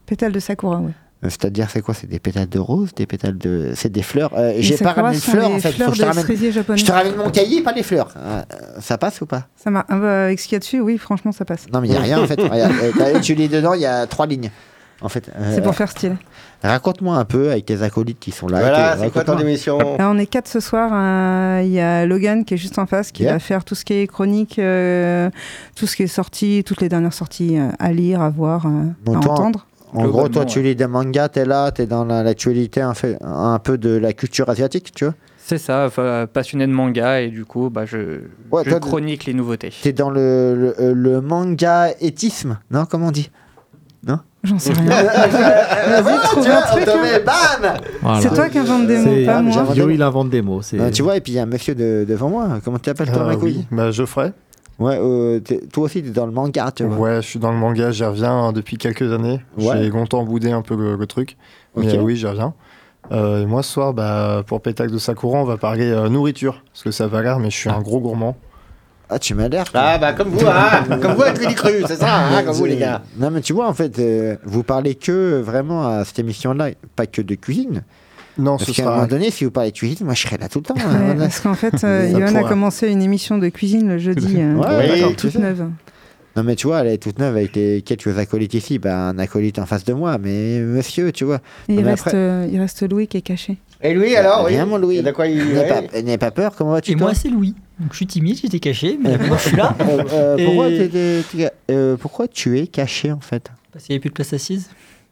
[0.07, 0.91] Pétale de Sakura, ouais.
[1.23, 1.93] Euh, C'est-à-dire, c'est quoi?
[1.95, 3.73] C'est des pétales de rose Des pétales de.
[3.75, 5.73] C'est des fleurs Euh, J'ai pas ramené de fleurs, en fait.
[5.73, 6.77] fleurs Faut que je te ramène.
[6.79, 8.13] Je te ramène mon cahier, pas les fleurs.
[8.17, 8.43] Euh,
[8.81, 9.47] ça passe ou pas?
[9.57, 9.85] Ça m'a.
[9.89, 11.67] bah, avec ce qu'il y a dessus, oui, franchement, ça passe.
[11.73, 12.41] Non, mais il n'y a rien, en fait.
[12.41, 14.51] Regarde, euh, tu lis dedans, il y a trois lignes.
[15.03, 15.31] En fait.
[15.35, 16.17] euh, C'est pour faire style.
[16.63, 18.61] Raconte-moi un peu avec tes acolytes qui sont là.
[18.61, 19.79] Voilà, c'est quoi ton émission?
[19.99, 20.91] Alors, on est quatre ce soir.
[20.93, 23.33] euh, Il y a Logan qui est juste en face, qui Yeah.
[23.33, 25.31] va faire tout ce qui est chronique, euh,
[25.75, 28.71] tout ce qui est sorti, toutes les dernières sorties euh, à lire, à voir, euh,
[29.03, 29.67] Bon, à toi, entendre.
[29.93, 33.19] En gros, toi, tu lis des mangas, t'es là, t'es dans la- l'actualité, un, fait-
[33.23, 35.15] un peu de la culture asiatique, tu vois?
[35.39, 38.21] C'est ça, enfin, passionné de manga et du coup, bah, je,
[38.53, 39.73] Ouais, je toi, chronique les nouveautés.
[39.83, 43.31] T'es dans le, le, euh, le manga éthisme, non Comment on dit?
[44.07, 44.21] Non?
[44.45, 44.89] J'en sais rien.
[46.03, 47.19] Vas-y, trouve un truc, hein.
[47.27, 48.21] bam Voilà.
[48.21, 49.53] C'est toi qui invente des mots, pas moi.
[49.53, 50.63] j'invente Yo, il invente des mots.
[50.63, 52.49] c'est- Ah, Tu vois, et puis il y a un monsieur de- devant moi.
[52.65, 54.33] Comment tu t'appelles, toi, Euh, couille oui, bah, Geoffrey.
[54.81, 55.41] Ouais, euh,
[55.73, 56.97] toi aussi, t'es dans le manga, tu vois.
[56.97, 59.41] Ouais, je suis dans le manga, j'y reviens depuis quelques années.
[59.59, 59.75] Ouais.
[59.83, 61.37] J'ai longtemps boudé un peu le, le truc.
[61.77, 61.95] Mais Ok.
[61.99, 62.55] euh, oui, j'y reviens.
[63.13, 66.63] Euh, et moi, ce soir, bah, pour Pétac de Sakura, on va parler euh, nourriture.
[66.73, 68.37] Parce que ça va l'air, mais je suis un gros gourmand.
[69.11, 69.65] Ah, tu m'as l'air.
[69.75, 72.65] Ah, bah, comme vous, hein Comme vous, avec Willy Cru, c'est ça, hein Comme vous,
[72.67, 73.03] les gars.
[73.19, 77.07] Non, mais tu vois, en fait, euh, vous parlez que vraiment à cette émission-là, pas
[77.07, 77.83] que de cuisine.
[78.39, 80.39] Non, Parce ce qu'à un moment donné, si vous parlez de cuisine, moi je serais
[80.39, 80.75] là tout le temps.
[80.79, 83.99] hein, Ouais, parce qu'en fait, euh, Ça Yoann a commencé une émission de cuisine le
[83.99, 85.67] jeudi, euh, Ouais, d'accord, tu toute neuve.
[86.37, 88.79] Non, mais tu vois, elle est toute neuve avec les quelques acolytes ici.
[88.79, 91.41] Bah, un acolyte en face de moi, mais monsieur, tu vois.
[91.69, 93.57] Et Non, il, reste, après- euh, il reste Louis qui est caché.
[93.83, 95.03] Et Louis, alors oui Rien, mon Louis.
[95.03, 95.39] De quoi il.
[95.39, 95.89] N'aie ouais.
[95.89, 97.55] pas, n'aie pas peur, comment vas-tu Et moi, c'est Louis.
[97.81, 99.75] Donc, je suis timide, j'étais caché, mais moi, je suis là.
[99.81, 103.51] Euh, euh, Et- pourquoi, t'es- t'es- t'es- euh, pourquoi tu es caché en fait?
[103.73, 104.69] Parce qu'il n'y avait plus de place assise.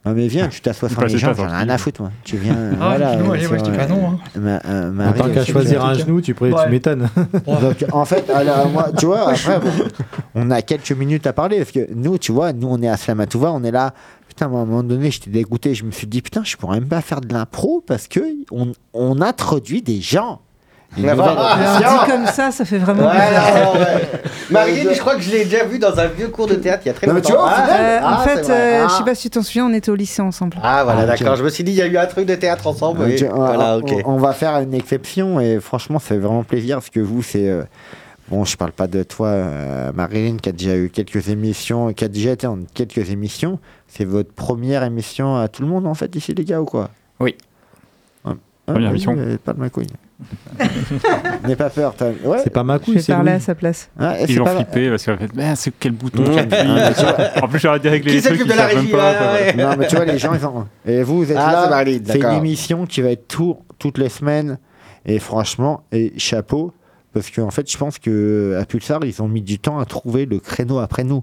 [0.09, 2.01] Non mais viens, tu t'assois sur Passez les gens, pas, j'en ai rien à foutre
[2.03, 2.11] moi.
[2.25, 3.09] Tu viens, Ah, voilà.
[3.13, 4.19] excuse-moi, allez, ouais, je dis pas euh, non, hein.
[4.37, 6.65] ma- euh, En Marie, tant qu'à choisir un genou, tu, pourrais- Ouais.
[6.65, 7.09] tu m'étonnes.
[7.47, 9.71] Donc en fait, alors, moi, tu vois, après, bon,
[10.35, 12.97] on a quelques minutes à parler parce que nous, tu vois, nous on est à
[12.97, 13.93] Slamatouva, on est là.
[14.29, 15.75] Putain, à un moment donné, j'étais dégoûté.
[15.75, 18.73] Je me suis dit, putain, je pourrais même pas faire de l'impro parce que on,
[18.95, 20.41] on introduit des gens.
[20.97, 23.09] Ah, ah, dit comme ça, ça fait vraiment.
[24.51, 26.89] Marilyn, je crois que je l'ai déjà vu dans un vieux cours de théâtre il
[26.89, 27.35] y a très Non, mais longtemps.
[27.35, 28.79] tu vois, Ah, Euh, Ah, en fait, c'est vrai.
[28.81, 28.89] euh, Ah.
[28.91, 30.57] je sais pas si tu t'en souviens, on était au lycée ensemble.
[30.63, 31.37] Ah, voilà, Ah, d'accord.
[31.37, 33.01] Je me suis dit, il y a eu un truc de théâtre ensemble.
[34.05, 37.49] On, va faire une exception et franchement, ça fait vraiment plaisir parce que vous, c'est.
[37.49, 37.63] euh,
[38.31, 42.05] Bon, je parle pas de toi, euh, Marilyn, qui a déjà eu quelques émissions, qui
[42.05, 43.59] a déjà été en quelques émissions.
[43.87, 46.91] C'est votre première émission à tout le monde, en fait, ici, les gars, ou quoi?
[47.21, 47.35] Oui.
[48.27, 48.33] Ah,
[48.67, 49.17] Première oui, émission.
[49.43, 49.87] Pas de ma couille.
[51.47, 51.95] N'aie pas peur.
[51.97, 52.39] t'as- Ouais.
[52.43, 53.89] C'est pas ma Je couille, vais c'est parler à sa place.
[53.99, 57.03] Ah, et Ils vont pas- flipper parce qu'en fait, mais c'est quel bouton Ah, tu
[57.03, 57.17] vois.
[57.43, 58.39] En plus, j'arrête de régler Qui les trucs.
[58.39, 59.53] s'occupe ils de la savent même régie, pas, quoi, ouais.
[59.57, 60.67] Non, mais tu vois, les gens, ils ont.
[60.87, 61.99] Et vous, vous êtes Ah, c'est là.
[62.07, 64.59] C'est une émission qui va être tout, toutes les semaines.
[65.07, 66.73] Et franchement, et chapeau.
[67.19, 70.27] Parce qu'en fait, je pense que à Pulsar, ils ont mis du temps à trouver
[70.27, 71.23] le créneau après nous.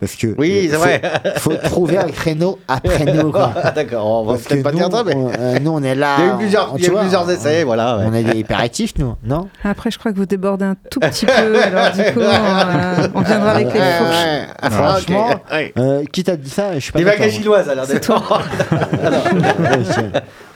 [0.00, 1.00] Parce que Oui, euh, c'est faut- vrai.
[1.38, 3.30] faut trouver un créneau après nous.
[3.32, 3.52] quoi.
[3.74, 5.14] D'accord, on va Parce que peut-être pas nous, dire ça, mais.
[5.14, 6.16] on, euh, nous, on est là.
[6.18, 7.98] Il y a eu plusieurs, on- y a eu vois, plusieurs essais, voilà.
[7.98, 8.04] ouais.
[8.08, 11.26] On est des hyperactifs, nous, non Après, je crois que vous débordez un tout petit
[11.26, 11.32] peu.
[11.62, 14.46] Alors, du coup, euh, on viendra avec les Ouais, fourches.
[14.62, 15.72] Ah, Franchement, ouais.
[15.78, 17.20] euh, qui t'a dit ça Je suis pas Des d'accord.
[17.20, 18.42] vagues chinoises, alors C'est d'accord.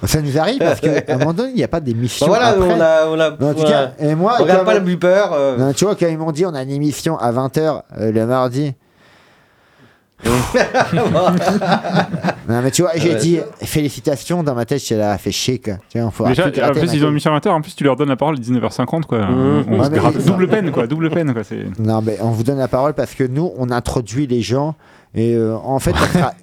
[0.07, 2.27] Ça nous arrive parce qu'à un moment donné, il n'y a pas d'émission.
[2.27, 2.73] Bah voilà, après.
[2.75, 3.07] on a.
[3.09, 3.93] On a Non, en tout voilà.
[3.99, 5.25] cas, et moi, on regarde pas le bumper.
[5.33, 8.75] euh, tu vois, quand ils m'ont dit on a une émission à 20h le mardi.
[12.49, 13.17] non, mais tu vois, j'ai Ouais.
[13.17, 15.75] dit félicitations dans ma tête, j'étais là, fait chier quoi.
[15.89, 17.97] Tu vois, on faut Déjà, en plus, ils ont sur 20h, en plus, tu leur
[17.97, 19.19] donnes la parole à 19h50, quoi.
[19.27, 19.65] Mmh.
[19.69, 20.25] On Ouais, se mais- gratte.
[20.25, 20.87] Double peine, quoi.
[20.87, 21.43] Double peine, quoi.
[21.45, 21.67] C'est.
[21.79, 24.75] Non, mais on vous donne la parole parce que nous, on introduit les gens.
[25.13, 25.91] Et euh, en fait,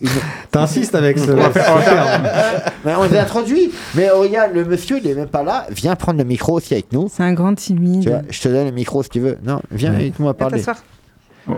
[0.01, 0.09] une...
[0.51, 1.31] T'insistes avec ce.
[2.85, 3.71] Mais on les introduit.
[3.95, 5.65] Mais oh, regarde, le monsieur, il est même pas là.
[5.71, 7.07] Viens prendre le micro aussi avec nous.
[7.09, 8.09] C'est un grand Tu timide.
[8.09, 9.37] vois, je te donne le micro si tu veux.
[9.41, 10.61] Non, viens avec moi parler.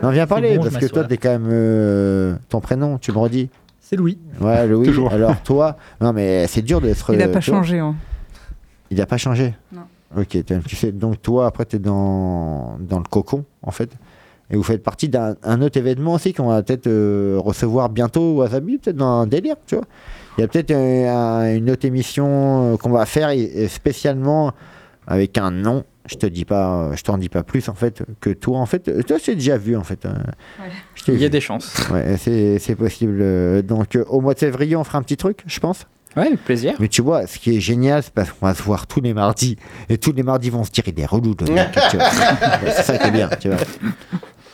[0.04, 3.18] Non, viens parler bon, parce que toi, t'es quand même euh, ton prénom, tu me
[3.18, 3.50] redis.
[3.80, 4.20] C'est Louis.
[4.40, 4.86] Ouais, Louis.
[4.86, 5.12] Toujours.
[5.12, 7.12] Alors toi, non mais c'est dur d'être.
[7.14, 7.80] Il n'a euh, pas tu changé.
[7.80, 7.96] hein.
[8.92, 9.56] Il a pas changé.
[9.74, 9.82] Non.
[10.18, 10.92] Ok, tu sais.
[10.92, 13.90] Donc toi, après, t'es dans dans le cocon en fait,
[14.52, 18.38] et vous faites partie d'un un autre événement aussi qu'on va peut-être euh, recevoir bientôt
[18.38, 19.86] Wasabi, peut-être dans un délire, tu vois.
[20.38, 24.52] Il y a peut-être un- une autre émission qu'on va faire et- et spécialement
[25.10, 25.84] avec un nom.
[26.10, 29.06] Je te dis pas, je t'en dis pas plus en fait que toi en fait.
[29.06, 29.98] Toi, c'est déjà vu en fait.
[29.98, 30.10] t'ai
[31.10, 31.30] Il y a vu.
[31.30, 31.76] des chances.
[31.92, 33.62] Ouais, c'est c'est possible.
[33.64, 35.86] Donc, euh, au mois de février, on fera un petit truc, je pense.
[36.16, 36.74] Ouais, avec plaisir.
[36.80, 39.14] Mais tu vois, ce qui est génial, c'est parce qu'on va se voir tous les
[39.14, 39.58] mardis.
[39.90, 42.06] Et tous les mardis vont se dire, il est relou, le mec, tu vois.
[42.64, 43.58] Ouais, C'est ça qui est bien, tu vois.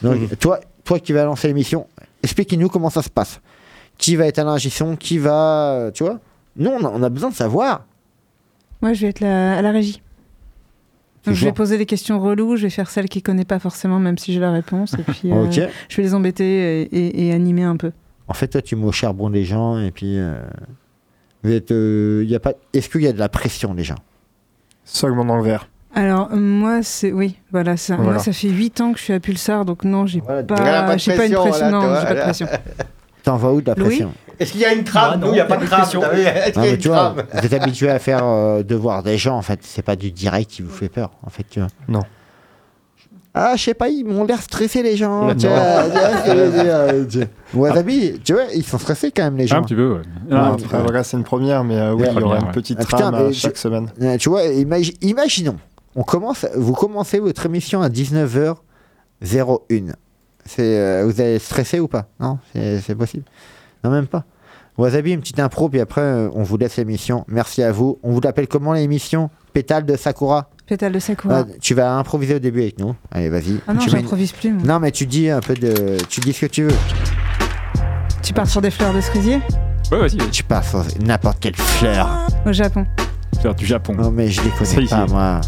[0.01, 1.87] Donc, toi, toi qui vas lancer l'émission,
[2.23, 3.39] expliquez-nous comment ça se passe.
[3.97, 5.71] Qui va être à l'ingétion Qui va.
[5.71, 6.19] euh, Tu vois
[6.57, 7.85] Nous, on a, on a besoin de savoir.
[8.81, 10.01] Moi, je vais être la- à la régie.
[11.25, 13.99] Donc, je vais poser des questions reloues, je vais faire celle qui connaît pas forcément,
[13.99, 14.93] même si j'ai la réponse.
[14.93, 15.45] Et puis, euh,
[15.89, 17.91] je vais les embêter et, et- et animer un peu.
[18.27, 20.17] En fait, toi, tu mets au charbon les gens, et puis.
[20.17, 20.35] euh,
[21.43, 21.71] vous êtes.
[21.71, 22.53] euh, y a pas...
[22.73, 23.95] Est-ce qu'il y a de la pression, déjà
[24.83, 25.67] Seulement dans le verre.
[25.93, 27.11] Alors, euh, moi, c'est.
[27.11, 28.11] Oui, voilà, ça, Voilà.
[28.13, 30.43] moi, ça fait 8 ans que je suis à Pulsar, donc non, j'ai a pas,
[30.43, 31.41] pas pas une pression, pression.
[31.41, 32.85] voilà, non, j'ai pas de elle
[33.25, 33.31] pression.
[33.31, 35.33] T'envoies où de la Louis pression Est-ce qu'il y a une trame Ah, non, il
[35.33, 35.81] n'y a y pas a de pas de trame.
[35.81, 36.01] pression.
[36.01, 37.89] t'as vu Est-ce Non, qu'il y a mais une tu vois, trame vous êtes habitué
[37.89, 39.59] à faire euh, de voir des gens, en fait.
[39.63, 41.69] C'est pas du direct qui vous fait peur, en fait, tu vois.
[41.87, 42.01] Non.
[43.37, 45.35] Ah, je sais pas, ils m'ont l'air stressés, les gens.
[45.35, 48.63] Tu vois, tu vois ce que je veux dire, euh, tu- Wasabi, tu vois, ils
[48.63, 49.57] sont stressés quand même, les gens.
[49.57, 49.97] Un petit peu, ouais.
[49.97, 52.07] Ouais, Ah, Après, voilà, c'est une première, mais euh, oui, Ouais.
[52.11, 52.51] il y aura Première, une ouais.
[52.53, 53.89] petite Ah, putain, trame mais euh, je- chaque semaine.
[54.01, 55.57] Euh, tu vois, imagi- imaginons,
[55.97, 58.55] on commence, vous commencez votre émission à 19h01.
[60.45, 62.07] C'est, euh, vous allez stresser ou pas?
[62.19, 63.23] Non, c'est c'est possible.
[63.83, 64.23] Non, même pas.
[64.77, 67.23] Wasabi, une petite impro, puis après, euh, on vous laisse l'émission.
[67.29, 67.97] Merci à vous.
[68.03, 69.29] On vous l'appelle comment l'émission?
[69.53, 71.45] Pétale de Sakura Pétale de Sakura.
[71.47, 72.93] Ah, Tu vas improviser au début avec nous.
[73.11, 73.59] Allez, vas-y.
[73.67, 74.51] Ah non, mets j'improvise plus.
[74.51, 74.63] moi.
[74.65, 75.97] Non, mais tu dis un peu de.
[76.09, 76.75] Tu dis ce que tu veux.
[78.21, 79.39] Tu pars sur des fleurs de cerisier?
[79.91, 80.17] Ouais, vas-y.
[80.31, 82.27] Tu pars sur n'importe quelle fleur.
[82.45, 82.85] au Japon.
[83.41, 83.93] Faire du Japon.
[83.93, 85.41] Non, mais je les connais pas, moi.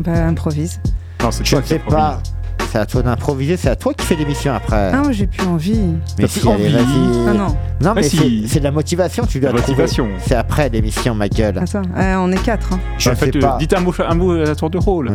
[0.00, 0.80] Bah, improvise.
[1.22, 1.96] Non, c'est Je toi ne qui sais improvise.
[1.98, 2.22] pas.
[2.70, 4.90] C'est à toi d'improviser, c'est à toi qui fais l'émission après.
[4.92, 5.80] Ah, moi, j'ai plus envie.
[6.18, 6.74] mais si, plus allez, envie.
[6.74, 7.28] vas-y.
[7.28, 7.56] Ah non.
[7.80, 8.46] Non, mais si.
[8.48, 9.72] c'est de la motivation, tu dois La trouver.
[9.82, 10.08] motivation.
[10.26, 11.58] C'est après l'émission, ma gueule.
[11.58, 12.72] Attends, euh, on est quatre.
[12.74, 12.80] Hein.
[12.98, 13.56] Je sais euh, pas.
[13.58, 15.12] dites un mot, un mot à la tour de rôle.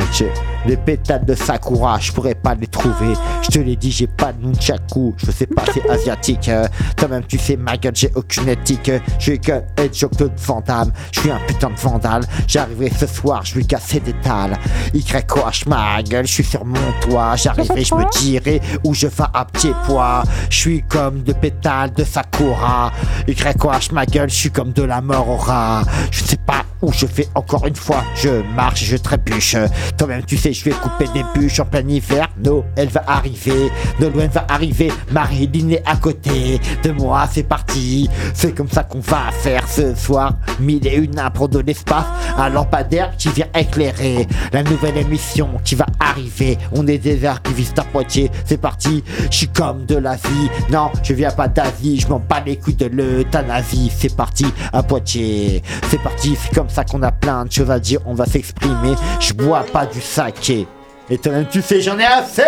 [0.65, 3.13] Les pétales de Sakura, je pourrais pas les trouver.
[3.43, 5.13] Je te l'ai dit, j'ai pas de nunchaku.
[5.17, 6.49] Je sais pas, c'est asiatique.
[6.49, 6.65] euh.
[6.97, 8.89] Toi-même, tu sais, ma gueule, j'ai aucune éthique.
[9.19, 10.91] Je suis qu'un headshot de Vandame.
[11.11, 12.23] Je suis un putain de vandale.
[12.47, 14.57] J'arriverai ce soir, je vais casser des talles.
[14.93, 17.35] YOH, ma gueule, je suis sur mon toit.
[17.43, 20.23] J'arriverai, je me dirai où je fais à petit poids.
[20.49, 22.89] Je suis comme de pétales de Sakura.
[23.27, 25.83] YOH, ma gueule, je suis comme de la mort au rat.
[26.09, 28.03] Je sais pas où je fais encore une fois.
[28.15, 29.57] Je marche, je trébuche.
[29.97, 32.27] Toi-même, tu sais, je vais couper des bûches en plein hiver.
[32.37, 34.91] Noël va arriver, Noël va arriver.
[35.11, 38.09] Marilyn est à côté de moi, c'est parti.
[38.33, 40.33] C'est comme ça qu'on va faire ce soir.
[40.59, 42.05] Mille et une impro de l'espace,
[42.37, 46.57] un lampadaire qui vient éclairer la nouvelle émission qui va arriver.
[46.71, 46.97] On est
[47.33, 49.03] des archivistes à Poitiers, c'est parti.
[49.29, 50.49] Je suis comme de l'Asie.
[50.69, 53.91] Non, je viens pas d'Asie, je m'en bats les couilles de l'euthanasie.
[53.95, 56.37] C'est parti à Poitiers, c'est parti.
[56.41, 58.95] C'est comme ça qu'on a plein de choses à dire, on va s'exprimer.
[59.19, 60.67] Je bois pas du saké.
[61.09, 62.43] Et toi-même, tu sais, j'en ai assez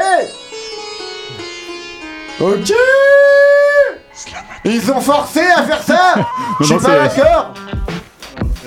[2.40, 2.72] Ok
[4.66, 6.16] Ils ont forcé à faire ça
[6.60, 7.54] Je suis pas d'accord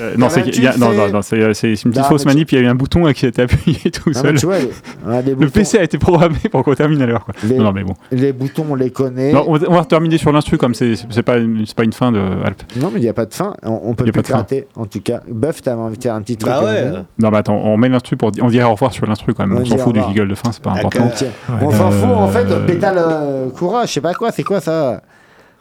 [0.01, 0.41] Euh, non, c'est
[0.79, 1.37] non, c'est
[1.71, 2.51] une petite Non, fausse manip.
[2.53, 4.39] Il y a eu un bouton euh, qui a été appuyé tout seul.
[4.39, 4.71] tu vois, les-
[5.07, 7.25] ah, les le boutons- PC a été programmé pour qu'on termine à l'heure.
[7.25, 7.35] quoi.
[7.45, 7.95] Les- Non, non, mais bon.
[8.13, 9.33] Les boutons, on les connaît.
[9.33, 11.37] Non, on, va- on va terminer sur l'instru comme c'est c'est pas,
[11.77, 12.63] pas une fin de Alp.
[12.77, 13.55] Non, mais il n'y a pas de fin.
[13.65, 14.35] On, on peut plus pas de fin.
[14.35, 15.21] gratter, en tout cas.
[15.29, 16.53] Buff, t'avais envie de faire un petit truc.
[16.53, 16.67] Bah ouais.
[16.71, 18.31] euh, Non, mais attends, on met l'instru pour.
[18.41, 19.59] On dirait au revoir sur l'instru quand même.
[19.59, 20.93] On s'en fout du giggle de fin, c'est pas D'accord.
[21.03, 21.27] important.
[21.61, 24.61] On s'en fout, en fait, Euh, pétale euh, courage, je sais pas quoi, c'est quoi
[24.61, 25.03] ça?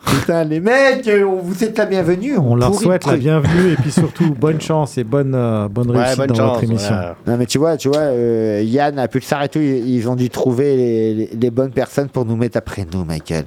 [0.10, 2.38] Putain, les mecs, euh, on vous êtes la bienvenue.
[2.38, 5.97] On leur souhaite la bienvenue et puis surtout bonne chance et bonne, euh, bonne Ouais,
[6.03, 6.95] réussite bonne dans chance, votre émission.
[6.95, 7.16] voilà.
[7.28, 10.16] Non, mais tu vois, tu vois euh, Yann, à Pulsar et tout, ils, ils ont
[10.16, 13.45] dû trouver les, les- les bonnes personnes pour nous mettre après nous, Michael.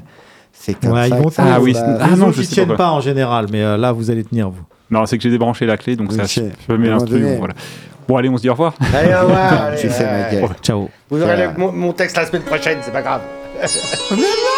[0.52, 1.16] C'est comme Ouais, ça.
[1.16, 1.30] ils vont.
[1.38, 2.90] Ah oui, Ah non, je ils tiennent pas.
[2.90, 4.62] en général, mais euh, là, vous allez tenir, vous.
[4.90, 6.78] Non, c'est que j'ai débranché la clé, donc ça, je l'instru.
[6.78, 7.36] moment donné.
[7.36, 7.54] Voilà.
[8.08, 8.74] Bon, allez, on se dit au revoir.
[8.92, 9.52] Allez, au revoir.
[9.72, 9.82] allez.
[9.84, 10.48] Michael.
[10.62, 10.88] Ciao.
[11.08, 13.20] Vous aurez mon, mon texte la semaine prochaine, c'est pas grave.